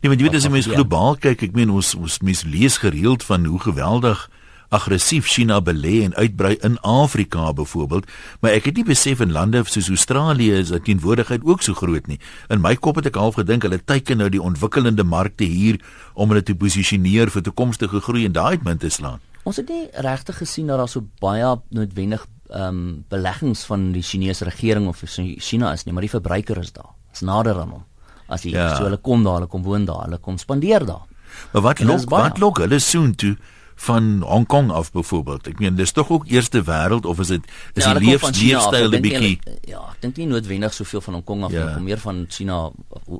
Nee, 0.00 0.10
maar 0.10 0.18
jy 0.18 0.28
weet 0.28 0.38
as 0.38 0.46
jy 0.46 0.52
mens 0.54 0.70
globaal 0.70 1.16
kyk, 1.18 1.42
ek 1.48 1.56
meen 1.58 1.70
ons 1.70 1.94
ons 1.98 2.20
mens 2.22 2.44
lees 2.46 2.78
gereeld 2.78 3.24
van 3.26 3.44
hoe 3.44 3.60
geweldig 3.60 4.28
aggressief 4.68 5.26
China 5.26 5.60
belê 5.64 6.02
en 6.04 6.14
uitbrei 6.14 6.56
in 6.60 6.76
Afrika 6.84 7.52
byvoorbeeld, 7.52 8.08
maar 8.40 8.52
ek 8.52 8.68
het 8.68 8.76
nie 8.76 8.84
besef 8.84 9.22
in 9.24 9.32
lande 9.32 9.62
soos 9.64 9.88
Australië 9.88 10.60
is 10.60 10.72
dat 10.74 10.84
teenwoordigheid 10.84 11.44
ook 11.44 11.64
so 11.64 11.74
groot 11.74 12.06
nie. 12.06 12.18
In 12.52 12.60
my 12.60 12.74
kop 12.76 13.00
het 13.00 13.08
ek 13.08 13.16
half 13.16 13.40
gedink 13.40 13.64
hulle 13.64 13.80
teiken 13.80 14.20
nou 14.20 14.28
die 14.28 14.42
ontwikkelende 14.42 15.04
markte 15.08 15.48
hier 15.48 15.80
om 16.14 16.28
hulle 16.28 16.44
te 16.44 16.56
posisioneer 16.56 17.32
vir 17.32 17.46
toekomstige 17.48 18.04
groei 18.04 18.26
en 18.28 18.36
daai 18.36 18.58
uitmunt 18.58 18.84
te 18.84 18.92
slaan. 18.92 19.24
Ons 19.48 19.56
het 19.56 19.70
nie 19.72 19.86
regtig 20.04 20.42
gesien 20.42 20.68
dat 20.68 20.82
daar 20.82 20.92
so 20.92 21.06
baie 21.22 21.56
noodwendig 21.72 22.26
ehm 22.48 22.68
um, 22.68 23.04
beleggings 23.12 23.64
van 23.68 23.90
die 23.92 24.02
Chinese 24.02 24.44
regering 24.44 24.88
of 24.88 25.02
China 25.04 25.72
is 25.72 25.84
nie, 25.84 25.92
maar 25.92 26.04
die 26.04 26.16
verbruiker 26.16 26.60
is 26.60 26.72
daar. 26.72 26.92
Is 27.12 27.20
nader 27.20 27.60
aan 27.60 27.72
hom. 27.76 27.87
As 28.28 28.44
jy 28.44 28.52
ja. 28.54 28.74
so 28.76 28.84
hulle 28.84 29.00
kom 29.00 29.24
daar, 29.24 29.40
hulle 29.40 29.50
kom 29.50 29.64
woon 29.64 29.86
daar, 29.88 30.04
hulle 30.06 30.18
kom 30.22 30.38
spandeer 30.38 30.84
daar. 30.86 31.06
Maar 31.52 31.62
wat 31.62 31.80
lok 31.80 32.10
wat 32.12 32.38
lok 32.38 32.60
hulle 32.64 32.78
soen 32.82 33.14
toe 33.14 33.36
van 33.78 34.22
Hong 34.26 34.46
Kong 34.46 34.70
af 34.74 34.90
byvoorbeeld. 34.92 35.46
Ek 35.46 35.60
meen 35.62 35.76
dis 35.78 35.92
tog 35.94 36.08
ook 36.10 36.26
eerste 36.26 36.64
wêreld 36.66 37.06
of 37.06 37.20
is 37.22 37.30
dit 37.30 37.44
is 37.78 37.84
ja, 37.84 37.92
die 37.94 38.10
leefstyl 38.10 38.90
'n 38.90 39.02
bietjie 39.02 39.38
Ja, 39.70 39.84
ek 39.94 40.00
dink 40.02 40.16
nie 40.16 40.26
noodwendig 40.26 40.74
soveel 40.74 41.00
van 41.00 41.14
Hong 41.20 41.24
Kong 41.24 41.44
af 41.44 41.52
ja. 41.52 41.76
nie, 41.76 41.84
meer 41.92 42.02
van 42.02 42.26
China 42.28 42.70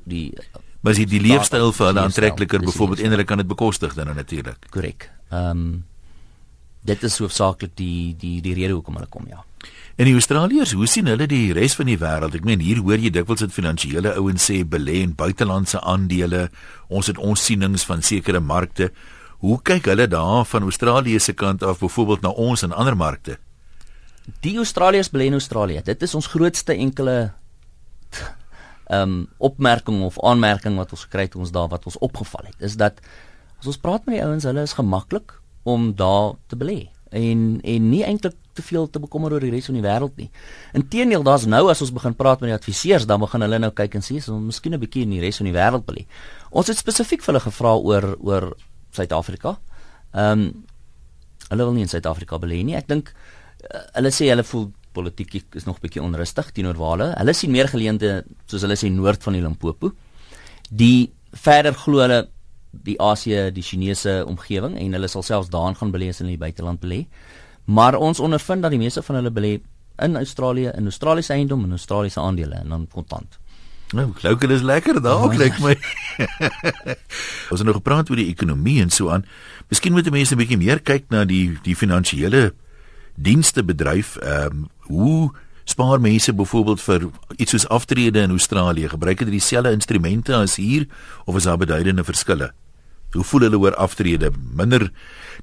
die 0.04 0.34
Maar 0.80 0.92
is 0.94 1.06
die 1.10 1.20
leefstyl 1.20 1.72
vir 1.72 1.86
hulle 1.86 2.00
aantrekliker 2.00 2.60
byvoorbeeld 2.60 3.00
en 3.00 3.14
hulle 3.14 3.24
kan 3.24 3.38
dit 3.38 3.46
bekostig 3.46 3.94
dan 3.94 4.14
natuurlik. 4.14 4.66
Korrek. 4.70 5.10
Ehm 5.30 5.50
um, 5.50 5.84
dit 6.88 7.04
is 7.08 7.18
hoofsaaklik 7.22 7.76
die 7.78 8.16
die 8.18 8.38
die 8.44 8.56
rede 8.56 8.74
hoekom 8.76 8.98
hulle 8.98 9.10
kom, 9.12 9.28
ja. 9.30 9.44
En 9.98 10.06
die 10.06 10.14
Australiërs, 10.14 10.76
hoe 10.78 10.86
sien 10.86 11.10
hulle 11.10 11.26
die 11.26 11.52
res 11.56 11.74
van 11.74 11.88
die 11.90 11.98
wêreld? 11.98 12.36
Ek 12.38 12.44
meen 12.46 12.62
hier 12.62 12.78
hoor 12.86 13.02
jy 13.02 13.10
dikwels 13.10 13.42
dit 13.42 13.54
finansiële 13.54 14.14
ouens 14.20 14.44
sê 14.46 14.60
belê 14.62 15.00
in 15.02 15.16
buitelandse 15.18 15.80
aandele. 15.82 16.46
Ons 16.86 17.10
het 17.10 17.18
ons 17.18 17.42
sienings 17.48 17.82
van 17.88 18.04
sekere 18.06 18.38
markte. 18.38 18.92
Hoe 19.42 19.58
kyk 19.62 19.90
hulle 19.90 20.06
daar 20.10 20.46
van 20.46 20.66
Australië 20.66 21.18
se 21.22 21.34
kant 21.34 21.66
af 21.66 21.82
byvoorbeeld 21.82 22.22
na 22.22 22.30
ons 22.30 22.62
en 22.62 22.74
ander 22.74 22.96
markte? 22.98 23.38
Die 24.44 24.56
Australiërs 24.62 25.10
bly 25.10 25.28
in 25.32 25.38
Australië. 25.38 25.82
Dit 25.82 26.02
is 26.06 26.14
ons 26.14 26.30
grootste 26.30 26.78
enkele 26.78 27.18
ehm 28.88 29.02
um, 29.02 29.16
opmerking 29.44 30.00
of 30.06 30.14
aanmerking 30.24 30.78
wat 30.80 30.94
ons 30.96 31.02
gekry 31.04 31.26
het 31.26 31.34
ons 31.36 31.50
daar 31.52 31.68
wat 31.68 31.84
ons 31.84 31.98
opgeval 32.00 32.46
het 32.48 32.62
is 32.64 32.78
dat 32.80 33.02
as 33.60 33.66
ons 33.68 33.76
praat 33.82 34.06
met 34.06 34.16
die 34.16 34.24
ouens, 34.24 34.46
hulle 34.48 34.62
is 34.64 34.72
gemaklik 34.78 35.34
om 35.68 35.90
daar 35.96 36.36
te 36.48 36.56
belê 36.56 36.86
en 37.10 37.60
en 37.64 37.88
nie 37.88 38.04
eintlik 38.04 38.36
te 38.52 38.62
veel 38.62 38.88
te 38.90 39.00
bekommer 39.00 39.32
oor 39.32 39.44
die 39.44 39.52
res 39.52 39.68
van 39.70 39.78
die 39.78 39.84
wêreld 39.84 40.16
nie. 40.18 40.28
Inteendeel, 40.76 41.22
daar's 41.26 41.46
nou 41.46 41.68
as 41.70 41.82
ons 41.84 41.92
begin 41.94 42.16
praat 42.18 42.42
met 42.42 42.50
die 42.50 42.56
adviseurs, 42.56 43.06
dan 43.08 43.22
begin 43.22 43.44
hulle 43.46 43.60
nou 43.62 43.70
kyk 43.70 43.94
en 43.94 44.04
sê, 44.04 44.18
"Ons 44.18 44.46
miskien 44.50 44.74
'n 44.74 44.80
bietjie 44.80 45.02
in 45.02 45.10
die 45.10 45.20
res 45.20 45.36
van 45.36 45.46
die 45.46 45.54
wêreld 45.54 45.84
belê." 45.84 46.06
Ons 46.50 46.66
het 46.66 46.76
spesifiek 46.76 47.22
vir 47.22 47.34
hulle 47.34 47.44
gevra 47.44 47.76
oor 47.76 48.16
oor 48.20 48.56
Suid-Afrika. 48.92 49.58
Ehm 50.14 50.40
um, 50.40 50.64
hulle 51.48 51.64
wil 51.64 51.72
nie 51.72 51.82
in 51.82 51.88
Suid-Afrika 51.88 52.38
belê 52.38 52.64
nie. 52.64 52.74
Ek 52.76 52.88
dink 52.88 53.14
uh, 53.74 53.80
hulle 53.94 54.10
sê 54.10 54.28
hulle 54.28 54.44
voel 54.44 54.72
politiek 54.92 55.44
is 55.54 55.64
nog 55.64 55.76
'n 55.76 55.80
bietjie 55.82 56.02
onrustig 56.02 56.52
teenoor 56.52 56.76
Wale. 56.76 57.14
Hulle 57.16 57.32
sien 57.32 57.50
meer 57.50 57.68
geleenthede 57.68 58.24
soos 58.46 58.62
hulle 58.62 58.76
sê 58.76 58.90
noord 58.90 59.22
van 59.22 59.32
die 59.32 59.42
Limpopo. 59.42 59.92
Die 60.70 61.12
verder 61.32 61.74
glo 61.74 62.00
hulle 62.00 62.28
die 62.70 63.00
Asië, 63.00 63.50
die 63.52 63.62
Chinese 63.62 64.24
omgewing 64.26 64.76
en 64.78 64.92
hulle 64.92 65.08
sal 65.08 65.22
selfs 65.22 65.50
daarin 65.50 65.76
gaan 65.76 65.92
belê 65.92 66.08
as 66.08 66.18
hulle 66.18 66.32
in 66.32 66.36
die 66.36 66.44
buiteland 66.44 66.80
belê. 66.80 67.06
Maar 67.64 67.94
ons 67.94 68.20
ondervind 68.20 68.62
dat 68.62 68.70
die 68.70 68.80
meeste 68.80 69.02
van 69.02 69.20
hulle 69.20 69.32
belê 69.32 69.58
in 69.98 70.16
Australië, 70.16 70.70
in 70.76 70.84
Australiese 70.84 71.32
eiendom 71.32 71.64
en 71.64 71.70
Australiese 71.70 72.20
aandele 72.20 72.54
en 72.54 72.68
dan 72.68 72.86
kontant. 72.92 73.38
Nou, 73.96 74.10
klink 74.12 74.40
dit 74.40 74.50
is 74.50 74.62
lekker 74.62 75.00
daar, 75.02 75.32
ja. 75.32 75.36
klink 75.36 75.58
my. 75.64 75.74
Ons 77.50 77.60
het 77.60 77.64
nog 77.64 77.80
gepraat 77.80 78.10
oor 78.10 78.20
die 78.20 78.28
ekonomie 78.28 78.82
en 78.82 78.92
so 78.92 79.08
aan. 79.08 79.24
Miskien 79.68 79.92
moet 79.96 80.10
mense 80.10 80.34
'n 80.34 80.38
bietjie 80.38 80.60
meer 80.60 80.80
kyk 80.80 81.08
na 81.08 81.24
die 81.24 81.56
die 81.64 81.76
finansiële 81.76 82.52
dienste 83.16 83.64
bedryf. 83.64 84.16
Ehm 84.16 84.46
um, 84.46 84.68
hoe 84.88 85.32
spaar 85.68 86.00
mense 86.00 86.32
byvoorbeeld 86.32 86.80
vir 86.80 87.08
iets 87.36 87.50
soos 87.54 87.68
aftrede 87.68 88.24
in 88.24 88.30
Australië? 88.30 88.88
Gebruik 88.88 89.20
hulle 89.20 89.36
dieselfde 89.36 89.74
instrumente 89.76 90.34
as 90.34 90.56
hier 90.56 90.88
of 91.24 91.36
is 91.36 91.44
daar 91.44 91.60
beduidende 91.60 92.04
verskille? 92.04 92.52
Hoe 93.12 93.24
voel 93.24 93.46
hulle 93.48 93.58
oor 93.58 93.74
aftrede? 93.74 94.32
Minder 94.52 94.90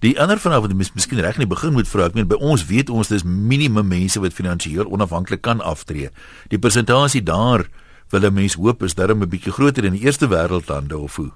Die 0.03 0.15
ander 0.19 0.39
van 0.39 0.57
wat 0.59 0.73
mis, 0.75 0.91
miskien 0.95 1.21
reg 1.23 1.37
in 1.39 1.45
die 1.45 1.51
begin 1.51 1.73
moet 1.75 1.87
vra, 1.87 2.09
ek 2.09 2.17
meen 2.17 2.27
by 2.27 2.37
ons 2.43 2.65
weet 2.67 2.91
ons 2.91 3.11
dis 3.11 3.23
minimum 3.23 3.87
mense 3.87 4.19
wat 4.19 4.35
finansiëel 4.35 4.89
onafhanklik 4.91 5.43
kan 5.45 5.63
aftree. 5.63 6.11
Die 6.51 6.59
persentasie 6.59 7.23
daar 7.23 7.67
wil 8.11 8.27
'n 8.27 8.33
mens 8.33 8.55
hoop 8.55 8.83
is 8.83 8.95
darem 8.95 9.23
'n 9.23 9.29
bietjie 9.29 9.51
groter 9.51 9.85
in 9.85 9.93
die 9.93 10.03
eerste 10.03 10.27
wêreldlande 10.27 10.97
of 10.97 11.15
hoe. 11.15 11.31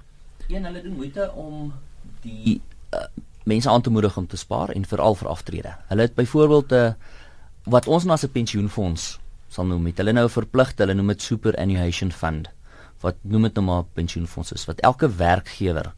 Een 0.48 0.64
hulle 0.66 0.82
doen 0.82 0.96
moeite 0.96 1.32
om 1.36 1.74
die 2.22 2.62
uh, 2.94 3.00
mense 3.44 3.70
aan 3.70 3.82
te 3.82 3.90
moedig 3.90 4.18
om 4.18 4.28
te 4.28 4.38
spaar 4.38 4.70
en 4.70 4.86
veral 4.86 5.16
vir 5.16 5.28
aftrede. 5.28 5.76
Hulle 5.88 6.02
het 6.02 6.16
byvoorbeeld 6.16 6.72
'n 6.72 6.76
uh, 6.76 6.92
wat 7.66 7.88
ons 7.88 8.04
nou 8.04 8.14
as 8.14 8.24
'n 8.24 8.32
pensioenfonds 8.32 9.20
sal 9.50 9.66
noem, 9.66 9.86
het 9.86 9.98
hulle 9.98 10.14
nou 10.14 10.30
verplig, 10.30 10.74
hulle 10.78 10.94
noem 10.94 11.08
dit 11.08 11.22
superannuation 11.22 12.12
fund. 12.12 12.50
Wat 13.02 13.16
noem 13.22 13.44
dit 13.44 13.56
nou 13.56 13.66
maar 13.66 13.84
pensioenfonds 13.98 14.52
is 14.52 14.66
wat 14.70 14.80
elke 14.80 15.10
werkgewer 15.10 15.94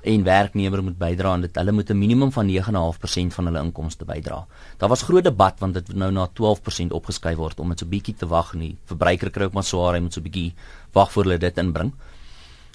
en 0.00 0.22
werknemer 0.24 0.82
moet 0.82 0.96
bydra 0.98 1.34
aan 1.34 1.44
dit. 1.44 1.56
Hulle 1.56 1.72
moet 1.72 1.90
'n 1.90 1.98
minimum 1.98 2.32
van 2.32 2.46
9.5% 2.46 3.34
van 3.34 3.44
hulle 3.44 3.62
inkomste 3.62 4.04
bydra. 4.04 4.46
Daar 4.78 4.88
was 4.88 5.02
groot 5.02 5.24
debat 5.24 5.58
want 5.58 5.74
dit 5.74 5.94
nou 5.94 6.10
na 6.10 6.26
12% 6.26 6.92
opgeskuif 6.92 7.36
word 7.36 7.60
om 7.60 7.68
dit 7.68 7.78
so 7.78 7.86
bietjie 7.86 8.14
te 8.16 8.26
wag 8.26 8.54
en 8.54 8.60
die 8.60 8.76
verbruiker 8.84 9.30
kry 9.30 9.44
ook 9.44 9.52
maar 9.52 9.64
swaar, 9.64 9.94
hy 9.94 10.00
moet 10.00 10.12
so 10.12 10.20
bietjie 10.20 10.54
wag 10.92 11.12
voor 11.12 11.24
hulle 11.24 11.38
dit 11.38 11.58
inbring. 11.58 11.92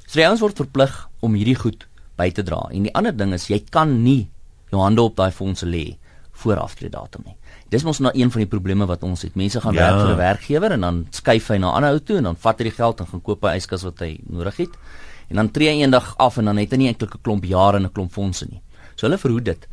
So 0.06 0.20
die 0.20 0.28
ouens 0.28 0.40
word 0.40 0.56
verplig 0.58 1.10
om 1.20 1.34
hierdie 1.34 1.56
goed 1.56 1.88
by 2.16 2.32
te 2.32 2.44
dra. 2.44 2.68
En 2.72 2.84
die 2.84 2.94
ander 2.94 3.18
ding 3.18 3.34
is 3.34 3.48
jy 3.48 3.64
kan 3.70 4.04
nie 4.04 4.30
jou 4.70 4.82
hande 4.82 5.02
op 5.02 5.16
daai 5.16 5.32
fondse 5.32 5.66
lê 5.66 5.98
voor 6.32 6.58
aftreedatum 6.58 7.24
nie. 7.26 7.36
Dis 7.70 7.84
mos 7.84 8.00
nou 8.00 8.12
een 8.14 8.32
van 8.32 8.44
die 8.44 8.50
probleme 8.50 8.86
wat 8.86 9.04
ons 9.04 9.22
het. 9.26 9.36
Mense 9.36 9.62
gaan 9.62 9.74
ja. 9.74 9.80
werk 9.80 10.02
vir 10.02 10.14
'n 10.14 10.18
werkgewer 10.18 10.72
en 10.72 10.82
dan 10.82 11.08
skuif 11.10 11.48
hy 11.48 11.58
na 11.58 11.72
'n 11.72 11.76
ander 11.76 11.92
ou 11.92 12.00
toe 12.00 12.18
en 12.18 12.24
dan 12.24 12.36
vat 12.36 12.58
hy 12.60 12.64
die 12.64 12.78
geld 12.78 13.00
en 13.00 13.08
gaan 13.08 13.22
koop 13.22 13.44
'n 13.44 13.56
yskas 13.56 13.84
wat 13.84 14.00
hy 14.00 14.20
nodig 14.30 14.58
het 14.58 14.74
en 15.30 15.36
dan 15.36 15.52
tree 15.52 15.70
hy 15.70 15.82
eendag 15.82 16.18
af 16.18 16.38
en 16.38 16.46
dan 16.46 16.58
het 16.58 16.72
hy 16.72 16.78
nie 16.78 16.88
eintlik 16.88 17.16
'n 17.16 17.22
klomp 17.22 17.44
jare 17.44 17.78
en 17.78 17.86
'n 17.86 17.92
klomp 17.92 18.12
fondse 18.12 18.46
nie. 18.50 18.62
So 18.96 19.08
hulle 19.08 19.18
verhoed 19.18 19.46
dit. 19.46 19.68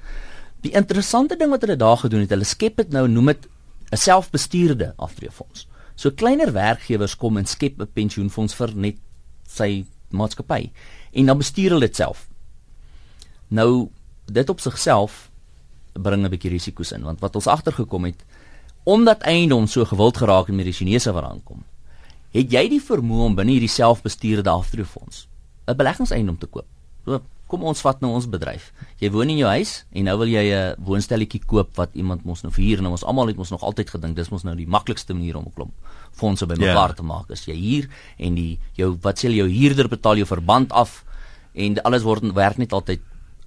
Die 0.62 0.72
interessante 0.72 1.36
ding 1.36 1.50
wat 1.50 1.60
hulle 1.60 1.76
daar 1.76 1.96
gedoen 1.96 2.20
het, 2.20 2.30
hulle 2.30 2.44
skep 2.44 2.76
dit 2.76 2.90
nou 2.90 3.08
noem 3.08 3.26
dit 3.26 3.48
'n 3.92 3.96
selfbestuurde 3.96 4.94
aftreefonds. 4.96 5.68
So 5.94 6.10
kleiner 6.10 6.52
werkgewers 6.52 7.16
kom 7.16 7.36
en 7.36 7.46
skep 7.46 7.80
'n 7.80 7.88
pensioenfonds 7.92 8.54
vir 8.54 8.72
net 8.74 8.96
sy 9.46 9.84
maatskappy 10.10 10.70
en 11.12 11.26
dan 11.26 11.38
bestuur 11.38 11.70
hulle 11.70 11.86
dit 11.86 11.96
self. 11.96 12.28
Nou 13.48 13.90
dit 14.26 14.48
op 14.48 14.60
sigself 14.60 15.30
bring 15.92 16.24
'n 16.24 16.30
bietjie 16.30 16.50
risiko's 16.50 16.92
in 16.92 17.02
want 17.02 17.20
wat 17.20 17.34
ons 17.36 17.46
agtergekom 17.46 18.04
het 18.04 18.24
omdat 18.84 19.22
eiendom 19.22 19.66
so 19.66 19.84
gewild 19.84 20.16
geraak 20.16 20.46
het 20.46 20.56
met 20.56 20.64
die 20.64 20.72
Chinese 20.72 21.12
wat 21.12 21.24
aankom 21.24 21.64
het 22.32 22.52
jy 22.52 22.68
die 22.68 22.80
vermoë 22.80 23.26
om 23.26 23.34
binne 23.34 23.52
hierdie 23.52 23.68
selfbestuurde 23.68 24.50
aftreefonds 24.50 25.28
'n 25.66 25.76
beleggingseiendom 25.76 26.38
te 26.38 26.46
koop. 26.46 26.66
So, 27.04 27.20
kom 27.52 27.66
ons 27.68 27.82
vat 27.84 28.00
nou 28.00 28.14
ons 28.16 28.26
bedryf. 28.30 28.70
Jy 29.02 29.10
woon 29.12 29.28
in 29.28 29.36
jou 29.42 29.48
huis 29.48 29.84
en 29.92 30.04
nou 30.08 30.16
wil 30.18 30.30
jy 30.32 30.44
'n 30.52 30.74
woonstelletjie 30.78 31.42
koop 31.46 31.76
wat 31.76 31.90
iemand 31.94 32.24
mos 32.24 32.42
nou 32.42 32.52
verhuur 32.52 32.78
en 32.78 32.86
ons 32.86 33.04
almal 33.04 33.26
het 33.26 33.36
mos 33.36 33.50
nog 33.50 33.62
altyd 33.62 33.90
gedink 33.90 34.16
dis 34.16 34.30
mos 34.30 34.42
nou 34.42 34.56
die 34.56 34.66
maklikste 34.66 35.14
manier 35.14 35.36
om 35.36 35.44
'n 35.44 35.52
klomp 35.54 35.72
fondse 36.12 36.46
bymekaar 36.46 36.88
yeah. 36.88 36.96
te 36.96 37.02
maak. 37.02 37.30
As 37.30 37.44
jy 37.44 37.54
hier 37.54 37.88
en 38.18 38.34
die 38.34 38.58
jou 38.74 38.96
wat 39.02 39.18
sê 39.18 39.28
jou 39.28 39.48
huurder 39.48 39.88
betaal 39.88 40.16
jou 40.16 40.26
verband 40.26 40.72
af 40.72 41.04
en 41.54 41.82
alles 41.82 42.02
word 42.02 42.32
werk 42.34 42.58
net 42.58 42.72
altyd 42.72 43.00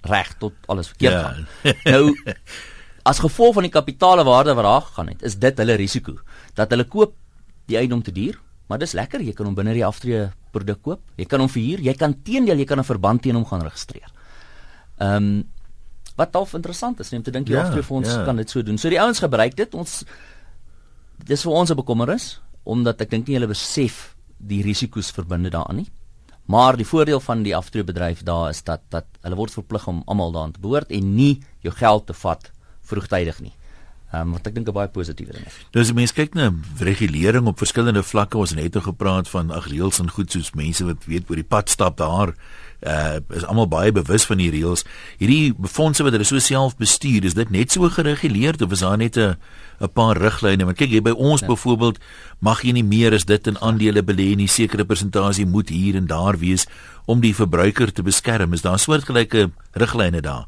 reg 0.06 0.32
tot 0.38 0.54
alles 0.66 0.88
verkeerd 0.94 1.12
yeah. 1.12 1.24
gaan. 1.24 1.46
nou 1.84 2.34
as 3.10 3.22
gevolg 3.22 3.54
van 3.54 3.62
die 3.68 3.74
kapitaalwaarde 3.74 4.54
wat 4.54 4.64
daar 4.64 4.88
gaan 4.96 5.08
het, 5.08 5.22
is 5.22 5.38
dit 5.38 5.58
hulle 5.58 5.76
risiko 5.78 6.18
dat 6.54 6.70
hulle 6.70 6.84
koop 6.84 7.14
die 7.66 7.78
eiendom 7.78 8.02
te 8.02 8.12
duur 8.12 8.40
Maar 8.66 8.82
dis 8.82 8.96
lekker, 8.98 9.22
jy 9.22 9.34
kan 9.36 9.46
hom 9.46 9.54
binne 9.54 9.74
die 9.76 9.84
aftree 9.86 10.26
produk 10.54 10.80
koop. 10.82 11.02
Jy 11.20 11.26
kan 11.30 11.42
hom 11.42 11.50
verhuur, 11.50 11.82
jy 11.86 11.94
kan 11.98 12.16
teendeel 12.26 12.58
jy 12.58 12.66
kan 12.66 12.80
'n 12.80 12.88
verband 12.88 13.22
teen 13.22 13.38
hom 13.38 13.46
gaan 13.46 13.62
registreer. 13.62 14.10
Ehm 14.98 15.16
um, 15.16 15.44
wat 16.16 16.32
dalk 16.32 16.54
interessant 16.54 17.00
is, 17.00 17.10
neem 17.10 17.22
te 17.22 17.30
dink 17.30 17.46
die 17.46 17.54
ja, 17.54 17.62
aftreefonds 17.62 18.08
ja. 18.08 18.24
kan 18.24 18.36
dit 18.36 18.50
so 18.50 18.62
doen. 18.62 18.78
So 18.78 18.88
die 18.88 19.00
ouens 19.00 19.18
gebruik 19.20 19.54
dit. 19.54 19.74
Ons 19.74 20.04
dis 21.24 21.42
vir 21.42 21.52
ons 21.52 21.70
'n 21.70 21.76
bekommernis 21.76 22.40
omdat 22.64 23.00
ek 23.00 23.10
dink 23.10 23.28
nie 23.28 23.36
hulle 23.36 23.46
besef 23.46 24.16
die 24.38 24.62
risiko's 24.62 25.10
verbonde 25.10 25.50
daaraan 25.50 25.76
nie. 25.76 25.90
Maar 26.46 26.76
die 26.78 26.86
voordeel 26.86 27.20
van 27.20 27.42
die 27.42 27.56
aftreebedryf 27.56 28.22
daar 28.22 28.50
is 28.50 28.62
dat 28.62 28.80
dat 28.94 29.06
hulle 29.20 29.38
word 29.38 29.54
verplig 29.54 29.86
om 29.90 30.02
almal 30.06 30.32
daaraan 30.32 30.52
te 30.54 30.62
behoort 30.62 30.90
en 30.94 31.14
nie 31.14 31.42
jou 31.66 31.74
geld 31.74 32.06
te 32.06 32.14
vat 32.14 32.50
vroegtydig 32.86 33.40
nie. 33.42 33.54
Um, 34.14 34.36
wat 34.36 34.46
ek 34.46 34.54
dink 34.54 34.68
'n 34.68 34.72
baie 34.72 34.88
positiewe 34.88 35.32
ding 35.32 35.46
is. 35.46 35.56
Nou 35.74 35.82
as 35.82 35.92
mense 35.92 36.14
kyk 36.14 36.34
na 36.34 36.52
regulering 36.78 37.46
op 37.46 37.58
verskillende 37.58 38.02
vlakke, 38.02 38.38
ons 38.38 38.50
het 38.54 38.62
net 38.62 38.76
gepraat 38.82 39.28
van 39.28 39.50
ag 39.50 39.66
reëls 39.66 39.98
en 39.98 40.10
goed 40.10 40.30
soos 40.30 40.54
mense 40.54 40.84
wat 40.84 41.04
weet 41.04 41.28
oor 41.30 41.36
die 41.36 41.44
pad 41.44 41.68
stap 41.68 41.96
daar, 41.96 42.34
uh 42.82 43.18
is 43.34 43.44
almal 43.44 43.68
baie 43.68 43.92
bewus 43.92 44.26
van 44.28 44.38
die 44.38 44.50
reëls. 44.50 44.84
Hierdie 45.18 45.54
fondse 45.68 46.04
wat 46.04 46.12
hulle 46.12 46.26
so 46.28 46.38
self 46.38 46.76
bestuur, 46.76 47.24
is 47.24 47.34
dit 47.34 47.50
net 47.50 47.72
so 47.72 47.88
gereguleer 47.88 48.58
of 48.62 48.72
is 48.72 48.84
daar 48.84 48.98
net 48.98 49.16
'n 49.16 49.36
'n 49.80 49.92
paar 49.92 50.16
riglyne? 50.16 50.64
Want 50.64 50.76
kyk 50.76 50.90
jy 50.90 51.02
by 51.02 51.10
ons 51.10 51.40
ja. 51.40 51.46
byvoorbeeld 51.46 51.98
mag 52.40 52.62
jy 52.62 52.72
nie 52.72 52.84
meer 52.84 53.12
as 53.12 53.24
dit 53.24 53.46
in 53.46 53.58
aandele 53.58 54.02
belê 54.02 54.36
nie, 54.36 54.48
sekere 54.48 54.84
persentasie 54.84 55.46
moet 55.46 55.68
hier 55.68 55.96
en 55.96 56.06
daar 56.06 56.38
wees 56.38 56.66
om 57.06 57.20
die 57.20 57.34
verbruiker 57.34 57.92
te 57.92 58.02
beskerm. 58.02 58.52
Is 58.52 58.62
daar 58.62 58.78
soortgelyke 58.78 59.50
riglyne 59.72 60.20
daar? 60.20 60.46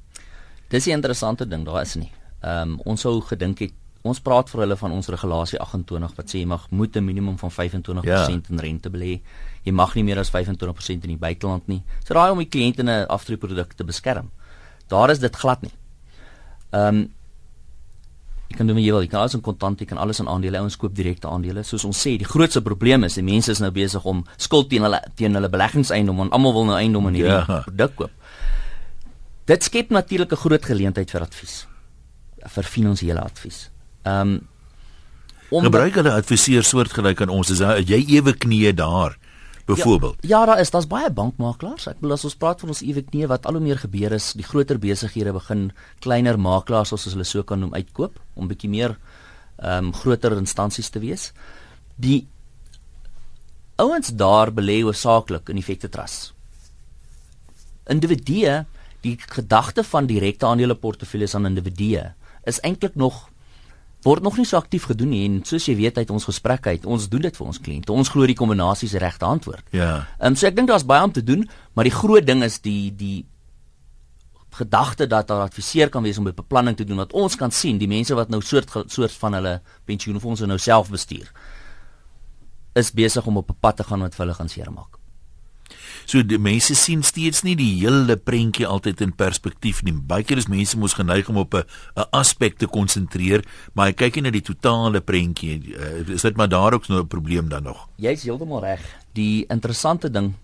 Dis 0.69 0.87
'n 0.87 0.91
interessante 0.91 1.49
ding, 1.49 1.65
daar 1.65 1.83
is 1.83 1.95
nie. 1.95 2.11
Ehm 2.41 2.71
um, 2.71 2.81
ons 2.85 3.01
sou 3.01 3.21
gedink 3.21 3.59
het 3.59 3.73
ons 4.03 4.21
praat 4.21 4.51
vir 4.51 4.63
hulle 4.63 4.77
van 4.79 4.93
ons 4.95 5.09
regulasie 5.11 5.59
28 5.59 6.17
wat 6.17 6.31
sê 6.31 6.43
jy 6.43 6.47
mag 6.47 6.67
moet 6.71 6.97
'n 6.97 7.05
minimum 7.05 7.39
van 7.39 7.51
25% 7.51 8.05
ja. 8.05 8.29
in 8.29 8.59
rente 8.59 8.91
belê. 8.91 9.21
Jy 9.65 9.73
mag 9.73 9.95
nie 9.95 10.05
meer 10.05 10.19
as 10.19 10.31
25% 10.31 11.05
in 11.05 11.11
die 11.11 11.17
buiteland 11.17 11.67
nie. 11.69 11.83
So 12.05 12.15
raai 12.15 12.31
om 12.31 12.39
die 12.39 12.49
kliënt 12.49 12.79
in 12.79 12.89
'n 12.89 13.07
aftreeproduk 13.07 13.75
te 13.75 13.85
beskerm. 13.85 14.31
Daar 14.89 15.11
is 15.11 15.19
dit 15.19 15.37
glad 15.37 15.63
nie. 15.63 15.73
Ehm 16.73 16.97
um, 16.97 17.09
jy 18.49 18.57
kan 18.57 18.67
doen 18.67 18.77
wat 18.77 18.85
jy 18.85 18.93
wil. 18.93 19.03
Jy 19.03 19.09
kan 19.09 19.21
alles 19.21 19.35
in 19.35 19.41
kontant, 19.41 19.81
jy 19.81 19.87
kan 19.87 19.99
alles 19.99 20.21
in 20.21 20.29
aandele. 20.29 20.63
Ons 20.63 20.77
koop 20.77 20.95
direkte 20.95 21.29
aandele. 21.29 21.63
Soos 21.63 21.85
ons 21.85 22.07
sê, 22.07 22.17
die 22.17 22.25
grootste 22.25 22.63
probleem 22.63 23.05
is 23.05 23.15
die 23.15 23.23
mense 23.23 23.51
is 23.51 23.61
nou 23.61 23.71
besig 23.71 24.05
om 24.05 24.25
skuld 24.37 24.71
teen 24.71 24.83
hulle 24.83 25.01
teen 25.17 25.35
hulle 25.35 25.49
beleggingseiendom 25.49 26.17
want 26.17 26.33
almal 26.33 26.53
wil 26.53 26.65
nou 26.65 26.77
eiendom 26.77 27.09
in 27.09 27.15
hierdie 27.15 27.33
ja. 27.33 27.63
produk 27.67 27.97
koop. 27.97 28.11
Dit 29.49 29.65
skep 29.65 29.91
natuurlik 29.91 30.33
'n 30.33 30.37
groot 30.37 30.65
geleentheid 30.65 31.11
vir 31.11 31.23
advies 31.23 31.67
vir 32.49 32.65
finansiële 32.65 33.21
advies. 33.21 33.71
Ehm 34.09 34.39
um, 34.39 35.65
gebruik 35.65 35.95
hulle 35.97 36.13
adviseer 36.13 36.65
soortgelyk 36.67 37.23
aan 37.25 37.31
ons. 37.33 37.51
Is 37.55 37.63
jy 37.89 38.03
ewe 38.19 38.35
knie 38.37 38.73
daar? 38.77 39.17
Byvoorbeeld. 39.69 40.17
Ja, 40.21 40.29
ja, 40.29 40.47
daar 40.47 40.61
is, 40.61 40.71
daar's 40.73 40.87
baie 40.89 41.11
bankmakelaars. 41.13 41.87
Ek 41.91 41.99
bedoel 42.01 42.15
as 42.17 42.25
ons 42.25 42.37
praat 42.41 42.61
van 42.61 42.73
ons 42.73 42.81
ewe 42.85 43.03
knie 43.05 43.27
wat 43.29 43.45
al 43.49 43.59
hoe 43.59 43.65
meer 43.65 43.81
gebeur 43.81 44.15
is, 44.17 44.31
die 44.37 44.47
groter 44.47 44.81
besighede 44.81 45.35
begin 45.37 45.67
kleiner 46.05 46.39
makelaars 46.41 46.95
soos 46.95 47.05
hulle 47.13 47.27
so 47.29 47.45
kan 47.45 47.61
noem 47.61 47.77
uitkoop 47.77 48.17
om 48.37 48.49
bietjie 48.49 48.71
meer 48.73 48.97
ehm 49.59 49.91
um, 49.91 49.93
groter 49.93 50.37
instansies 50.39 50.89
te 50.95 51.03
wees. 51.05 51.33
Die 51.97 52.27
ouens 53.77 54.13
daar 54.17 54.53
belê 54.55 54.81
hoofsaaklik 54.83 55.53
in 55.53 55.61
effekte 55.61 55.89
trust. 55.89 56.33
Individue, 57.89 58.65
die 59.05 59.17
gedagte 59.21 59.85
van 59.85 60.09
direkte 60.09 60.47
aandeleportefeuilles 60.47 61.35
aan 61.35 61.47
individue 61.51 62.09
is 62.49 62.61
eintlik 62.65 62.97
nog 62.97 63.29
word 64.07 64.23
nog 64.23 64.37
nie 64.39 64.47
so 64.47 64.57
aktief 64.57 64.87
gedoen 64.91 65.11
nie 65.11 65.25
en 65.27 65.41
soos 65.45 65.67
jy 65.67 65.75
weet 65.79 65.99
uit 65.99 66.11
ons 66.15 66.25
gesprekke 66.25 66.71
uit 66.71 66.87
ons 66.87 67.09
doen 67.11 67.25
dit 67.27 67.37
vir 67.37 67.47
ons 67.47 67.61
kliënte 67.61 67.93
ons 67.93 68.09
glo 68.09 68.27
die 68.27 68.37
kombinasie 68.39 68.87
is 68.87 68.95
die 68.95 69.03
regte 69.03 69.27
antwoord. 69.27 69.65
Ja. 69.75 70.07
Ehm 70.19 70.33
um, 70.33 70.37
so 70.39 70.47
ek 70.47 70.57
dink 70.57 70.71
daar's 70.71 70.87
baie 70.87 71.03
om 71.03 71.13
te 71.13 71.25
doen, 71.25 71.49
maar 71.75 71.89
die 71.89 71.95
groot 71.95 72.27
ding 72.27 72.45
is 72.47 72.61
die 72.63 72.95
die 72.95 73.27
gedagte 74.59 75.07
dat 75.07 75.29
daar 75.29 75.47
adviseer 75.47 75.91
kan 75.93 76.03
wees 76.03 76.19
om 76.19 76.25
beplanning 76.25 76.77
te 76.77 76.85
doen 76.85 76.97
wat 77.03 77.13
ons 77.13 77.37
kan 77.37 77.51
sien 77.51 77.79
die 77.79 77.89
mense 77.89 78.15
wat 78.15 78.31
nou 78.33 78.41
soort 78.43 78.73
soort 78.87 79.13
van 79.23 79.39
hulle 79.39 79.61
pensioenfonds 79.85 80.47
nou 80.47 80.59
self 80.59 80.91
bestuur 80.91 81.29
is 82.79 82.93
besig 82.95 83.27
om 83.27 83.37
op 83.37 83.51
'n 83.51 83.59
pad 83.61 83.77
te 83.77 83.85
gaan 83.85 84.01
wat 84.01 84.15
vir 84.15 84.25
hulle 84.27 84.39
gaan 84.39 84.49
seermaak. 84.49 84.98
So 86.09 86.23
die 86.25 86.39
mense 86.41 86.73
sien 86.73 87.03
steeds 87.05 87.43
nie 87.45 87.53
die 87.59 87.69
hele 87.83 88.15
prentjie 88.17 88.65
altyd 88.65 89.03
in 89.05 89.11
perspektief 89.13 89.83
nie. 89.85 89.93
Baie 89.93 90.25
keer 90.25 90.41
is 90.41 90.47
mense 90.49 90.79
mos 90.81 90.95
geneig 90.97 91.29
om 91.29 91.37
op 91.37 91.55
'n 91.55 91.65
'n 91.97 92.09
aspek 92.13 92.57
te 92.57 92.67
konsentreer, 92.67 93.45
maar 93.75 93.89
hy 93.89 93.93
kyk 93.93 94.15
nie 94.15 94.23
na 94.23 94.31
die 94.31 94.41
totale 94.41 95.01
prentjie. 95.01 95.77
Uh, 95.77 96.09
is 96.09 96.23
dit 96.23 96.37
maar 96.37 96.49
daar 96.49 96.73
ook 96.73 96.89
nou 96.89 97.03
'n 97.03 97.07
probleem 97.07 97.49
dan 97.49 97.63
nog? 97.63 97.89
Jy's 97.97 98.23
heeltemal 98.23 98.61
reg. 98.61 98.81
Die 99.13 99.45
interessante 99.49 100.11
ding 100.11 100.35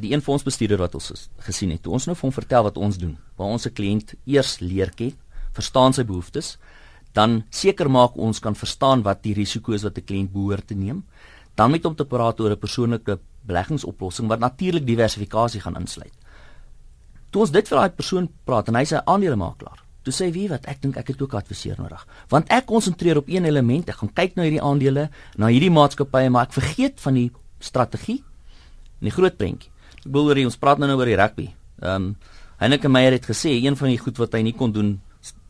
die 0.00 0.12
een 0.12 0.22
fondsbestuurder 0.22 0.78
wat 0.78 0.94
ons 0.94 1.30
gesien 1.38 1.70
het, 1.70 1.82
toe 1.82 1.92
ons 1.92 2.06
nou 2.06 2.16
vir 2.16 2.22
hom 2.22 2.32
vertel 2.32 2.62
wat 2.62 2.76
ons 2.76 2.98
doen, 2.98 3.16
waar 3.36 3.46
ons 3.46 3.62
se 3.62 3.70
kliënt 3.70 4.14
eers 4.26 4.58
leer 4.58 4.90
ken, 4.90 5.14
verstaan 5.52 5.92
sy 5.92 6.02
behoeftes, 6.02 6.58
dan 7.12 7.44
seker 7.50 7.88
maak 7.88 8.16
ons 8.16 8.40
kan 8.40 8.54
verstaan 8.54 9.02
wat 9.02 9.22
die 9.22 9.34
risiko's 9.34 9.84
wat 9.84 9.96
'n 9.98 10.04
kliënt 10.04 10.32
behoort 10.32 10.66
te 10.66 10.74
neem 10.74 11.04
dan 11.54 11.70
met 11.70 11.84
hom 11.86 11.94
te 11.94 12.04
praat 12.04 12.40
oor 12.40 12.50
'n 12.50 12.58
persoonlike 12.58 13.18
beleggingsoplossing 13.46 14.28
wat 14.28 14.42
natuurlik 14.42 14.86
diversifikasie 14.86 15.62
gaan 15.64 15.78
insluit. 15.80 16.12
Toe 17.30 17.42
ons 17.44 17.54
dit 17.54 17.68
vir 17.68 17.80
daai 17.80 17.96
persoon 17.96 18.28
praat 18.46 18.68
en 18.70 18.78
hy 18.78 18.84
sê 18.88 19.00
aandelemakelaar. 19.00 19.80
Toe 20.04 20.12
sê 20.12 20.28
wie 20.34 20.46
wat 20.52 20.66
ek 20.70 20.82
dink 20.82 20.98
ek 21.00 21.14
het 21.14 21.22
ook 21.24 21.34
adviseer 21.38 21.80
nodig. 21.80 22.02
Want 22.30 22.50
ek 22.52 22.66
konsentreer 22.68 23.18
op 23.22 23.30
een 23.32 23.48
element, 23.48 23.88
ek 23.88 24.02
gaan 24.02 24.12
kyk 24.12 24.36
na 24.36 24.44
hierdie 24.44 24.62
aandele, 24.62 25.08
na 25.40 25.48
hierdie 25.52 25.72
maatskappye, 25.72 26.30
maar 26.30 26.50
ek 26.50 26.58
vergeet 26.58 27.00
van 27.00 27.18
die 27.18 27.30
strategie 27.64 28.20
en 29.00 29.08
die 29.08 29.14
groot 29.14 29.36
prentjie. 29.40 29.72
Ek 30.04 30.10
bedoel 30.12 30.44
ons 30.44 30.60
praat 30.60 30.78
nou 30.78 30.90
nou 30.90 30.98
oor 31.00 31.10
die 31.10 31.20
rugby. 31.20 31.50
Ehm 31.82 32.10
um, 32.12 32.14
Heineke 32.54 32.88
Meyer 32.88 33.12
het 33.12 33.24
gesê 33.26 33.50
een 33.58 33.74
van 33.76 33.90
die 33.90 33.98
goed 33.98 34.16
wat 34.22 34.36
hy 34.36 34.40
nie 34.46 34.54
kon 34.54 34.70
doen 34.72 34.92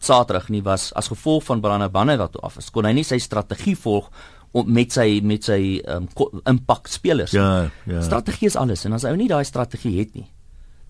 Saterdag 0.04 0.48
nie 0.52 0.62
was 0.64 0.88
as 0.96 1.10
gevolg 1.12 1.44
van 1.44 1.60
Brande 1.60 1.88
Banne 1.92 2.16
wat 2.16 2.32
toe 2.32 2.42
af 2.44 2.56
is. 2.60 2.70
Kon 2.72 2.88
hy 2.88 2.92
nie 2.96 3.04
sy 3.04 3.18
strategie 3.22 3.76
volg 3.76 4.08
om 4.54 4.70
met 4.70 4.94
sy 4.94 5.18
met 5.26 5.46
sy 5.46 5.80
um, 5.90 6.06
impak 6.46 6.86
spelers. 6.92 7.34
Ja, 7.34 7.70
ja. 7.90 8.02
Strategie 8.06 8.46
is 8.46 8.56
alles 8.56 8.84
en 8.86 8.94
as 8.94 9.06
ou 9.08 9.16
nie 9.18 9.28
daai 9.30 9.42
strategie 9.44 9.96
het 9.98 10.14
nie, 10.14 10.28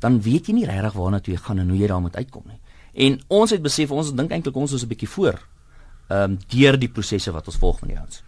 dan 0.04 0.20
weet 0.24 0.50
jy 0.50 0.58
nie 0.58 0.68
regtig 0.68 0.98
waarna 0.98 1.22
toe 1.24 1.32
jy 1.34 1.40
gaan 1.40 1.62
en 1.62 1.72
hoe 1.72 1.80
jy 1.80 1.88
daar 1.88 2.04
moet 2.04 2.18
uitkom 2.20 2.44
nie. 2.50 2.60
En 3.06 3.18
ons 3.40 3.50
het 3.50 3.64
besef 3.64 3.90
ons 3.90 4.12
dink 4.14 4.36
eintlik 4.36 4.56
ons 4.56 4.76
is 4.76 4.84
'n 4.84 4.92
bietjie 4.92 5.08
voor 5.08 5.40
ehm 6.08 6.36
um, 6.36 6.38
deur 6.52 6.78
die 6.78 6.92
prosesse 6.92 7.32
wat 7.32 7.46
ons 7.48 7.56
volg 7.56 7.80
met 7.80 7.90
die 7.90 7.98
ouens. 7.98 8.22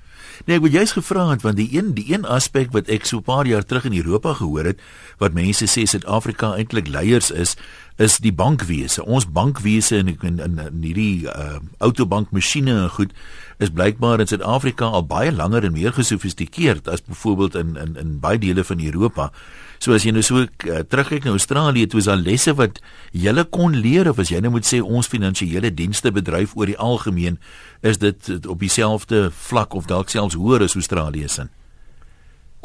Nee, 0.45 0.57
ek 0.57 0.63
wou 0.65 0.71
juist 0.73 0.97
gevra 0.97 1.31
het 1.31 1.43
want 1.45 1.57
die 1.57 1.69
een 1.73 1.95
die 1.97 2.07
een 2.13 2.25
aspek 2.25 2.73
wat 2.73 2.89
ek 2.93 3.05
so 3.05 3.19
'n 3.19 3.29
paar 3.29 3.47
jaar 3.47 3.65
terug 3.65 3.85
in 3.85 3.97
Europa 3.97 4.33
gehoor 4.35 4.65
het 4.65 4.81
wat 5.19 5.33
mense 5.33 5.65
sê 5.65 5.85
Suid-Afrika 5.85 6.57
eintlik 6.57 6.89
leiers 6.89 7.31
is, 7.31 7.57
is 7.97 8.19
die 8.21 8.33
bankwese. 8.33 9.05
Ons 9.05 9.27
bankwese 9.33 9.97
in 10.03 10.13
in, 10.21 10.39
in, 10.39 10.59
in 10.61 10.83
hierdie 10.85 11.27
uh, 11.33 11.61
autobankmasjiene 11.85 12.75
en 12.83 12.91
goed 12.93 13.15
is 13.59 13.73
blykbaar 13.73 14.21
in 14.21 14.29
Suid-Afrika 14.29 14.91
al 14.93 15.07
baie 15.09 15.33
langer 15.33 15.65
en 15.65 15.73
meer 15.73 15.95
gesofistikeerd 15.97 16.91
as 16.93 17.05
byvoorbeeld 17.07 17.57
in 17.57 17.77
in 17.81 17.97
in 17.97 18.19
baie 18.21 18.39
dele 18.39 18.65
van 18.65 18.85
Europa. 18.85 19.31
So 19.79 19.97
as 19.97 20.05
jy 20.05 20.13
nou 20.13 20.25
so 20.25 20.45
uh, 20.45 20.83
terugkyk 20.89 21.25
na 21.25 21.33
Australië, 21.37 21.87
toe 21.87 22.01
is 22.01 22.09
daar 22.09 22.21
lesse 22.21 22.53
wat 22.57 22.81
jy 23.13 23.33
kon 23.51 23.77
leer 23.77 24.09
of 24.11 24.21
as 24.21 24.33
jy 24.33 24.41
nou 24.41 24.53
moet 24.53 24.69
sê 24.69 24.83
ons 24.83 25.09
finansiële 25.09 25.73
dienste 25.73 26.13
bedryf 26.13 26.57
oor 26.57 26.67
die 26.67 26.79
algemeen 26.79 27.41
is 27.81 27.99
dit 27.99 28.47
op 28.47 28.61
dieselfde 28.61 29.31
vlak 29.31 29.75
of 29.75 29.89
dalk 29.89 30.13
selfs 30.13 30.37
hoër 30.37 30.69
as 30.69 30.77
Australië 30.77 31.29
se. 31.29 31.49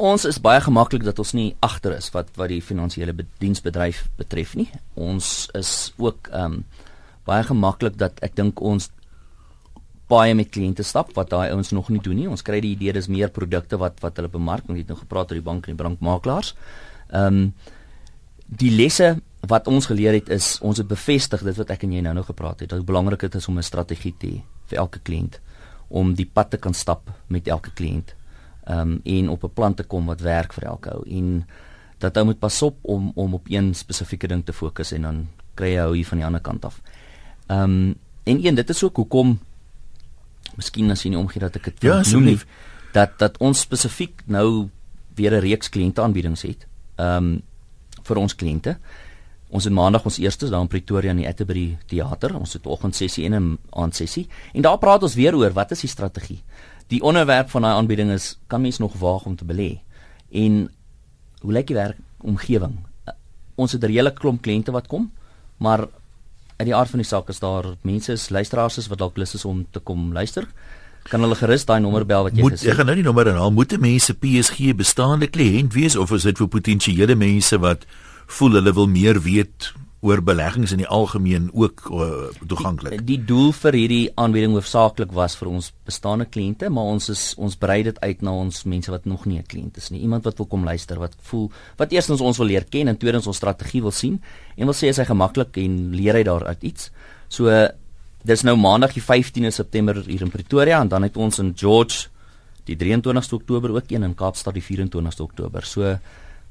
Ons 0.02 0.24
is 0.26 0.40
baie 0.42 0.58
gemaklik 0.58 1.04
dat 1.06 1.20
ons 1.22 1.30
nie 1.38 1.52
agter 1.62 1.92
is 1.94 2.08
wat 2.10 2.32
wat 2.34 2.50
die 2.50 2.62
finansiële 2.64 3.12
diensbedryf 3.38 4.00
betref 4.18 4.56
nie. 4.58 4.66
Ons 4.98 5.46
is 5.58 5.92
ook 6.02 6.30
ehm 6.32 6.56
um, 6.58 6.64
baie 7.22 7.44
gemaklik 7.46 7.94
dat 8.00 8.16
ek 8.26 8.32
dink 8.34 8.58
ons 8.58 8.88
baie 10.10 10.32
met 10.34 10.48
kliënte 10.50 10.82
stap 10.82 11.12
wat 11.14 11.28
daai 11.30 11.52
ouens 11.52 11.70
nog 11.70 11.92
nie 11.94 12.00
doen 12.02 12.18
nie. 12.18 12.26
Ons 12.26 12.42
kry 12.42 12.58
die 12.64 12.72
idee 12.74 12.96
dis 12.96 13.06
meer 13.06 13.30
produkte 13.30 13.78
wat 13.78 14.02
wat 14.02 14.18
hulle 14.18 14.30
bemark. 14.32 14.66
Ons 14.66 14.80
het 14.82 14.90
nou 14.90 14.96
gepraat 14.98 15.30
oor 15.30 15.38
die 15.38 15.50
bank 15.50 15.68
en 15.68 15.76
die 15.76 15.82
bankmakelaars. 15.84 16.50
Ehm 17.12 17.38
um, 17.44 17.52
die 18.62 18.72
lesse 18.74 19.12
wat 19.48 19.70
ons 19.70 19.86
geleer 19.86 20.18
het 20.18 20.28
is 20.34 20.58
ons 20.66 20.82
het 20.82 20.88
bevestig 20.88 21.44
dit 21.46 21.60
wat 21.62 21.70
ek 21.70 21.86
en 21.86 21.94
jy 21.94 22.02
nou 22.02 22.16
nou 22.18 22.26
gepraat 22.26 22.60
het. 22.60 22.72
Dat 22.74 22.82
belangrik 22.90 23.22
dit 23.28 23.38
is 23.38 23.48
om 23.48 23.58
'n 23.58 23.70
strategie 23.70 24.14
te 24.18 24.26
hê 24.26 24.42
vir 24.66 24.78
elke 24.78 24.98
kliënt 24.98 25.38
om 25.88 26.14
die 26.14 26.26
pad 26.26 26.50
te 26.50 26.58
kan 26.58 26.74
stap 26.74 27.06
met 27.28 27.46
elke 27.46 27.70
kliënt 27.70 28.16
um, 28.68 29.00
en 29.04 29.28
op 29.28 29.44
'n 29.44 29.52
plan 29.54 29.74
te 29.74 29.82
kom 29.82 30.06
wat 30.06 30.20
werk 30.20 30.52
vir 30.52 30.64
elke 30.64 30.90
ou 30.90 31.02
en 31.08 31.46
dat 31.98 32.16
ou 32.16 32.24
moet 32.24 32.38
pas 32.38 32.62
op 32.62 32.76
om 32.82 33.12
om 33.14 33.34
op 33.34 33.46
een 33.48 33.74
spesifieke 33.74 34.26
ding 34.28 34.44
te 34.44 34.52
fokus 34.52 34.92
en 34.92 35.02
dan 35.02 35.28
kry 35.54 35.74
jy 35.74 35.80
ou 35.80 35.94
hier 35.94 36.06
van 36.06 36.18
die 36.18 36.26
ander 36.26 36.40
kant 36.40 36.64
af. 36.64 36.80
Ehm 37.46 37.62
um, 37.62 37.94
en 38.24 38.44
een 38.46 38.54
dit 38.54 38.68
is 38.70 38.82
ook 38.82 38.96
hoekom 38.96 39.38
miskien 40.56 40.90
as 40.90 41.02
jy 41.02 41.10
nie 41.10 41.18
omgee 41.18 41.40
dat 41.40 41.56
ek 41.56 41.64
dit 41.64 41.82
ja, 41.82 42.02
noem 42.12 42.24
nie 42.24 42.38
dat 42.92 43.18
dat 43.18 43.38
ons 43.38 43.60
spesifiek 43.60 44.22
nou 44.24 44.68
weer 45.14 45.32
'n 45.32 45.40
reeks 45.40 45.68
kliënte 45.68 46.02
aanbiedings 46.02 46.42
het. 46.42 46.66
Ehm 46.96 47.16
um, 47.16 47.42
vir 48.02 48.16
ons 48.16 48.34
kliënte. 48.34 48.78
Ons 49.48 49.64
het 49.64 49.72
maandag 49.72 50.04
ons 50.04 50.18
eerste 50.18 50.48
daar 50.48 50.60
in 50.60 50.68
Pretoria 50.68 51.10
in 51.10 51.16
die 51.16 51.28
Atterbury 51.28 51.78
teater. 51.86 52.34
Ons 52.36 52.52
het 52.52 52.66
oggendsessie 52.66 53.24
en 53.24 53.34
'n 53.34 53.58
aandsessie 53.70 54.28
en 54.52 54.62
daar 54.62 54.78
praat 54.78 55.02
ons 55.02 55.14
weer 55.14 55.36
oor 55.36 55.52
wat 55.52 55.70
is 55.70 55.80
die 55.80 55.88
strategie? 55.88 56.42
Die 56.92 57.02
onderwerp 57.02 57.50
van 57.50 57.64
daai 57.64 57.74
aanbieding 57.74 58.12
is 58.12 58.36
kan 58.52 58.60
mens 58.60 58.78
nog 58.78 58.98
waag 59.00 59.24
om 59.26 59.36
te 59.36 59.48
belê? 59.48 59.80
En 60.30 60.68
hoe 61.40 61.52
lyk 61.52 61.66
die 61.72 61.76
werk 61.76 61.98
omgewing? 62.20 62.78
Ons 63.54 63.72
het 63.72 63.84
'n 63.84 63.90
hele 63.90 64.12
klomp 64.12 64.42
kliënte 64.42 64.72
wat 64.72 64.86
kom 64.86 65.10
maar 65.62 65.86
uit 66.58 66.68
die 66.68 66.76
aard 66.76 66.90
van 66.92 67.02
die 67.02 67.08
saak 67.08 67.30
is 67.32 67.40
daar 67.42 67.72
mense 67.86 68.14
is 68.14 68.28
luisteraars 68.34 68.78
is 68.82 68.88
wat 68.90 69.00
dalk 69.02 69.18
lus 69.20 69.34
is 69.38 69.44
om 69.48 69.64
te 69.70 69.80
kom 69.80 70.12
luister. 70.14 70.46
Kan 71.10 71.24
hulle 71.24 71.38
gerus 71.38 71.64
daai 71.66 71.80
nommer 71.82 72.04
bel 72.06 72.28
wat 72.28 72.36
jy 72.36 72.44
gesê 72.44 72.58
het? 72.58 72.72
ek 72.72 72.80
gaan 72.80 72.90
nou 72.90 72.98
die 72.98 73.06
nommer 73.06 73.30
inhaal. 73.32 73.54
Moet 73.54 73.74
mense 73.82 74.14
PSG 74.14 74.74
bestaande 74.78 75.30
kliënt 75.30 75.74
wees 75.74 75.96
of 75.98 76.14
is 76.14 76.26
dit 76.28 76.38
vir 76.38 76.50
potensiële 76.50 77.16
mense 77.18 77.58
wat 77.62 77.86
voel 78.38 78.60
hulle 78.60 78.74
wil 78.78 78.90
meer 78.90 79.18
weet 79.22 79.72
oor 80.02 80.18
beleggings 80.18 80.72
in 80.74 80.80
die 80.82 80.88
algemeen 80.90 81.44
ook 81.54 81.84
uh, 81.94 82.06
toeganklik. 82.50 83.04
Die 83.06 83.20
doel 83.22 83.52
vir 83.54 83.76
hierdie 83.78 84.06
aanbieding 84.18 84.56
hoofsaaklik 84.56 85.12
was 85.14 85.36
vir 85.38 85.52
ons 85.52 85.68
bestaande 85.86 86.26
kliënte, 86.26 86.72
maar 86.74 86.90
ons 86.96 87.06
is 87.12 87.22
ons 87.38 87.54
brei 87.54 87.84
dit 87.86 88.00
uit 88.02 88.24
na 88.26 88.34
ons 88.34 88.64
mense 88.66 88.90
wat 88.90 89.06
nog 89.06 89.28
nie 89.30 89.38
'n 89.38 89.46
kliënt 89.46 89.78
is 89.78 89.90
nie. 89.94 90.00
Iemand 90.02 90.24
wat 90.24 90.38
wil 90.42 90.46
kom 90.46 90.64
luister, 90.64 90.98
wat 90.98 91.14
voel 91.30 91.50
wat 91.78 91.92
eerstens 91.92 92.20
ons 92.20 92.38
wil 92.38 92.46
leer 92.46 92.64
ken 92.64 92.88
en 92.88 92.96
tweedens 92.96 93.26
ons 93.26 93.36
strategie 93.36 93.82
wil 93.82 93.94
sien 93.94 94.20
en 94.56 94.66
wil 94.66 94.74
sê 94.74 94.88
as 94.88 94.98
hy 94.98 95.04
gemaklik 95.04 95.56
en 95.56 95.94
leer 95.94 96.14
hy 96.14 96.22
daaruit 96.22 96.62
iets. 96.62 96.90
So 97.28 97.68
dis 98.24 98.42
nou 98.42 98.56
maandag 98.56 98.94
die 98.94 99.02
15de 99.02 99.50
September 99.50 100.02
hier 100.02 100.22
in 100.22 100.30
Pretoria 100.30 100.80
en 100.80 100.88
dan 100.88 101.02
het 101.02 101.16
ons 101.16 101.38
in 101.38 101.52
George 101.54 102.08
die 102.64 102.76
23ste 102.76 103.34
Oktober 103.34 103.70
ook 103.70 103.90
een 103.90 104.02
in 104.02 104.14
Kaapstad 104.14 104.54
die 104.54 104.62
24ste 104.62 105.22
Oktober. 105.22 105.62
So 105.64 105.98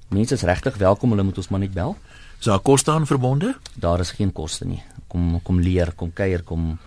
mense 0.08 0.34
is 0.34 0.44
regtig 0.44 0.78
welkom, 0.78 1.10
hulle 1.10 1.24
moet 1.24 1.38
ons 1.38 1.50
maar 1.50 1.60
net 1.60 1.74
bel. 1.74 1.98
Is 2.42 2.48
daar 2.48 2.60
koste 2.60 2.92
aan 2.92 3.06
verbonde? 3.06 3.56
Daar 3.76 4.00
is 4.00 4.12
geen 4.12 4.32
koste 4.34 4.66
nie. 4.66 4.82
Kom 5.08 5.42
kom 5.44 5.60
leer, 5.62 5.92
kom 5.96 6.10
kuier, 6.14 6.42
kom 6.44 6.80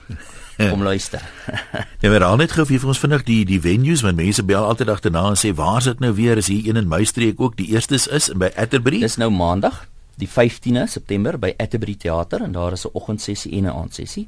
kom 0.56 0.82
luister. 0.82 1.22
ja, 2.02 2.10
maar 2.10 2.24
al 2.26 2.40
net 2.40 2.56
gou 2.56 2.64
vir 2.66 2.86
ons 2.90 2.98
vinnig 2.98 3.22
die 3.22 3.44
die 3.46 3.60
venues 3.62 4.02
want 4.02 4.18
mense 4.18 4.42
bel 4.42 4.66
altyd 4.66 4.90
agterna 4.90 5.22
en 5.30 5.38
sê 5.38 5.52
waar 5.54 5.78
is 5.78 5.86
dit 5.92 6.02
nou 6.02 6.10
weer? 6.18 6.40
Is 6.42 6.50
hier 6.50 6.66
een 6.66 6.80
in 6.82 6.88
my 6.90 7.04
streek 7.06 7.38
ook 7.38 7.54
die 7.60 7.68
eerstes 7.70 8.08
is 8.10 8.32
by 8.34 8.50
Atterbury? 8.58 8.98
Dis 9.06 9.14
nou 9.22 9.30
maandag, 9.30 9.84
die 10.18 10.26
15de 10.26 10.88
September 10.90 11.38
by 11.38 11.52
Atterbury 11.54 11.94
Theater 11.94 12.42
en 12.42 12.58
daar 12.58 12.74
is 12.74 12.86
'n 12.86 12.90
oggendsessie 12.92 13.52
en 13.52 13.70
'n 13.70 13.76
aandsessie. 13.78 14.26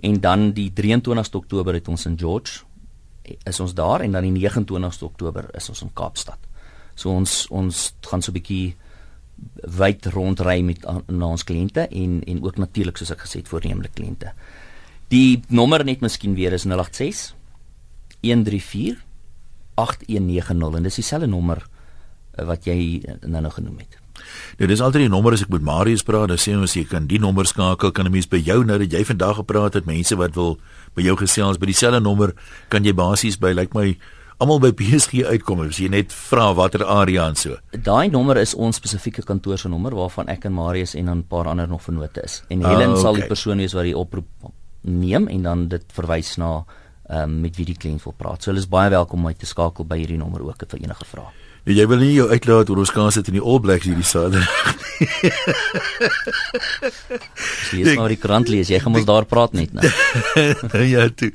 En 0.00 0.20
dan 0.20 0.52
die 0.52 0.72
23ste 0.72 1.36
Oktober 1.36 1.72
het 1.74 1.88
ons 1.88 2.04
in 2.04 2.18
George 2.18 2.60
is 3.44 3.60
ons 3.60 3.74
daar 3.74 4.00
en 4.00 4.12
dan 4.12 4.28
die 4.28 4.48
29ste 4.50 5.04
Oktober 5.04 5.48
is 5.54 5.68
ons 5.68 5.82
in 5.82 5.90
Kaapstad. 5.92 6.38
So 6.94 7.10
ons 7.10 7.46
ons 7.48 7.94
gaan 8.00 8.22
so 8.22 8.30
'n 8.30 8.34
bietjie 8.34 8.76
wyd 9.78 10.06
rondry 10.14 10.60
met 10.64 10.84
na 11.06 11.26
ons 11.26 11.44
kliënte 11.44 11.86
en 11.88 12.20
en 12.26 12.42
ook 12.42 12.58
natuurlik 12.58 12.96
soos 12.96 13.12
ek 13.14 13.24
gesê 13.26 13.42
het 13.42 13.48
voornemende 13.48 13.92
kliënte. 13.94 14.32
Die 15.10 15.42
nommer 15.48 15.84
net 15.84 16.00
miskien 16.00 16.34
weer 16.34 16.52
is 16.52 16.66
086 16.68 17.34
134 18.20 19.00
8190 19.74 20.76
en 20.76 20.82
dis 20.82 21.00
dieselfde 21.00 21.26
nommer 21.26 21.64
eh, 21.64 22.44
wat 22.44 22.68
jy 22.68 23.02
nou 23.26 23.40
nou 23.40 23.52
genoem 23.52 23.82
het. 23.82 23.98
Nou 24.60 24.68
dis 24.68 24.82
altyd 24.84 25.06
die 25.06 25.12
nommer 25.12 25.34
as 25.34 25.44
ek 25.46 25.52
met 25.54 25.64
Marius 25.64 26.04
praat, 26.04 26.28
dan 26.28 26.40
sê 26.40 26.54
ons 26.56 26.76
jy 26.76 26.84
kan 26.88 27.06
die 27.08 27.20
nommer 27.22 27.48
skakel, 27.48 27.92
kan 27.92 28.06
'n 28.06 28.12
mens 28.12 28.28
by 28.28 28.36
jou 28.36 28.64
nou 28.64 28.78
dat 28.78 28.92
jy 28.92 29.04
vandag 29.04 29.36
gepraat 29.36 29.74
het, 29.74 29.86
mense 29.86 30.16
wat 30.16 30.34
wil 30.34 30.58
by 30.94 31.02
jou 31.02 31.16
gesels 31.16 31.58
by 31.58 31.66
dieselfde 31.66 32.00
nommer, 32.00 32.34
kan 32.68 32.84
jy 32.84 32.92
basies 32.92 33.38
by 33.38 33.52
lyk 33.52 33.56
like 33.56 33.74
my 33.74 33.96
almal 34.40 34.60
by 34.62 34.70
PSG 34.72 35.20
uitkom 35.28 35.60
as 35.66 35.78
jy 35.80 35.90
net 35.92 36.14
vra 36.16 36.48
watter 36.56 36.84
area 36.88 37.26
en 37.28 37.36
so. 37.36 37.58
Daai 37.76 38.08
nommer 38.12 38.40
is 38.40 38.54
ons 38.56 38.78
spesifieke 38.80 39.24
kantoor 39.28 39.60
se 39.60 39.68
nommer 39.68 39.92
waarvan 39.98 40.30
ek 40.32 40.46
en 40.48 40.54
Marius 40.56 40.94
en 40.96 41.10
'n 41.10 41.22
paar 41.28 41.46
ander 41.46 41.68
nog 41.68 41.82
vennote 41.82 42.22
is. 42.24 42.42
En 42.48 42.64
Helen 42.64 42.88
ah, 42.88 42.90
okay. 42.90 43.02
sal 43.02 43.14
die 43.14 43.26
persoon 43.26 43.58
wees 43.58 43.76
wat 43.76 43.84
die 43.84 43.96
oproep 43.96 44.26
neem 44.82 45.28
en 45.28 45.42
dan 45.42 45.68
dit 45.68 45.84
verwys 45.92 46.36
na 46.36 46.64
ehm 47.10 47.22
um, 47.22 47.40
met 47.40 47.56
wie 47.56 47.66
die 47.66 47.76
kliënt 47.76 48.02
wil 48.04 48.14
praat. 48.16 48.42
So 48.42 48.50
hulle 48.50 48.60
is 48.60 48.68
baie 48.68 48.90
welkom 48.90 49.18
om 49.18 49.26
my 49.26 49.34
te 49.34 49.46
skakel 49.46 49.84
by 49.84 49.96
hierdie 49.98 50.18
nommer 50.18 50.42
ook 50.42 50.64
vir 50.68 50.80
enige 50.80 51.04
vrae. 51.04 51.28
Nee, 51.64 51.76
jy 51.76 51.86
wil 51.90 52.00
nie 52.00 52.14
jou 52.14 52.28
uitlaat 52.30 52.70
oor 52.72 52.80
ons 52.82 52.92
kans 52.94 53.14
sit 53.18 53.28
in 53.28 53.36
die 53.36 53.42
All 53.44 53.60
Blacks 53.60 53.84
hierdie 53.88 54.06
Saterdag. 54.06 54.48
Lees 57.72 57.96
maar 57.96 58.12
die 58.12 58.18
krant 58.20 58.48
lees, 58.52 58.68
jy 58.72 58.80
gaan 58.82 58.96
ons 58.96 59.06
daar 59.08 59.26
praat 59.28 59.52
net 59.56 59.72
nou. 59.76 59.84
ja, 60.94 61.06
toe. 61.12 61.30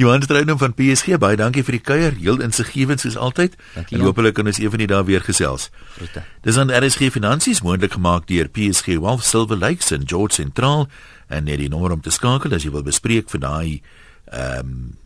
Johan 0.00 0.24
Strydom 0.24 0.60
van 0.60 0.76
PSG, 0.76 1.16
baie 1.20 1.38
dankie 1.40 1.64
vir 1.66 1.78
die 1.78 1.82
kuier. 1.84 2.16
Heel 2.20 2.40
insiggewend 2.44 3.02
soos 3.04 3.18
altyd. 3.20 3.56
Dankie, 3.74 3.98
en 3.98 4.04
hopelik 4.04 4.36
kan 4.38 4.48
ons 4.50 4.60
eendag 4.60 4.88
daar 4.92 5.08
weer 5.08 5.24
gesels. 5.24 5.68
Groete. 5.96 6.24
Dis 6.46 6.60
aan 6.60 6.72
RSG 6.72 7.10
Finansies 7.12 7.64
moontlik 7.64 7.96
gemaak 7.98 8.28
deur 8.30 8.48
PSG 8.52 9.00
Wealth 9.00 9.24
Silver 9.26 9.58
Lakes 9.60 9.92
in 9.96 10.08
George 10.08 10.36
Central 10.36 10.88
en 11.28 11.46
net 11.48 11.60
die 11.62 11.70
nommer 11.72 11.92
om 11.94 12.00
te 12.04 12.12
skakel 12.12 12.54
as 12.56 12.64
jy 12.66 12.72
wil 12.74 12.86
bespreek 12.86 13.30
vir 13.32 13.46
daai 13.46 13.70
ehm 14.30 14.64
um, 14.64 14.99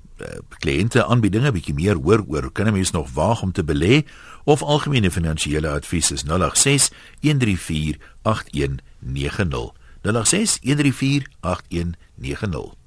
kliënte 0.58 1.04
aanbiedinge 1.04 1.52
bietjie 1.52 1.74
meer 1.74 1.96
hoor 1.96 2.24
oor 2.28 2.50
kan 2.52 2.66
'n 2.66 2.72
mens 2.72 2.90
nog 2.90 3.12
waag 3.12 3.42
om 3.42 3.52
te 3.52 3.64
belê? 3.64 4.06
Of 4.44 4.62
algemene 4.62 5.10
finansiële 5.10 5.68
advies 5.68 6.10
is 6.10 6.24
086 6.24 6.90
134 7.20 7.98
8190 8.22 9.72
086 10.02 10.58
134 10.62 11.26
8190 11.40 12.83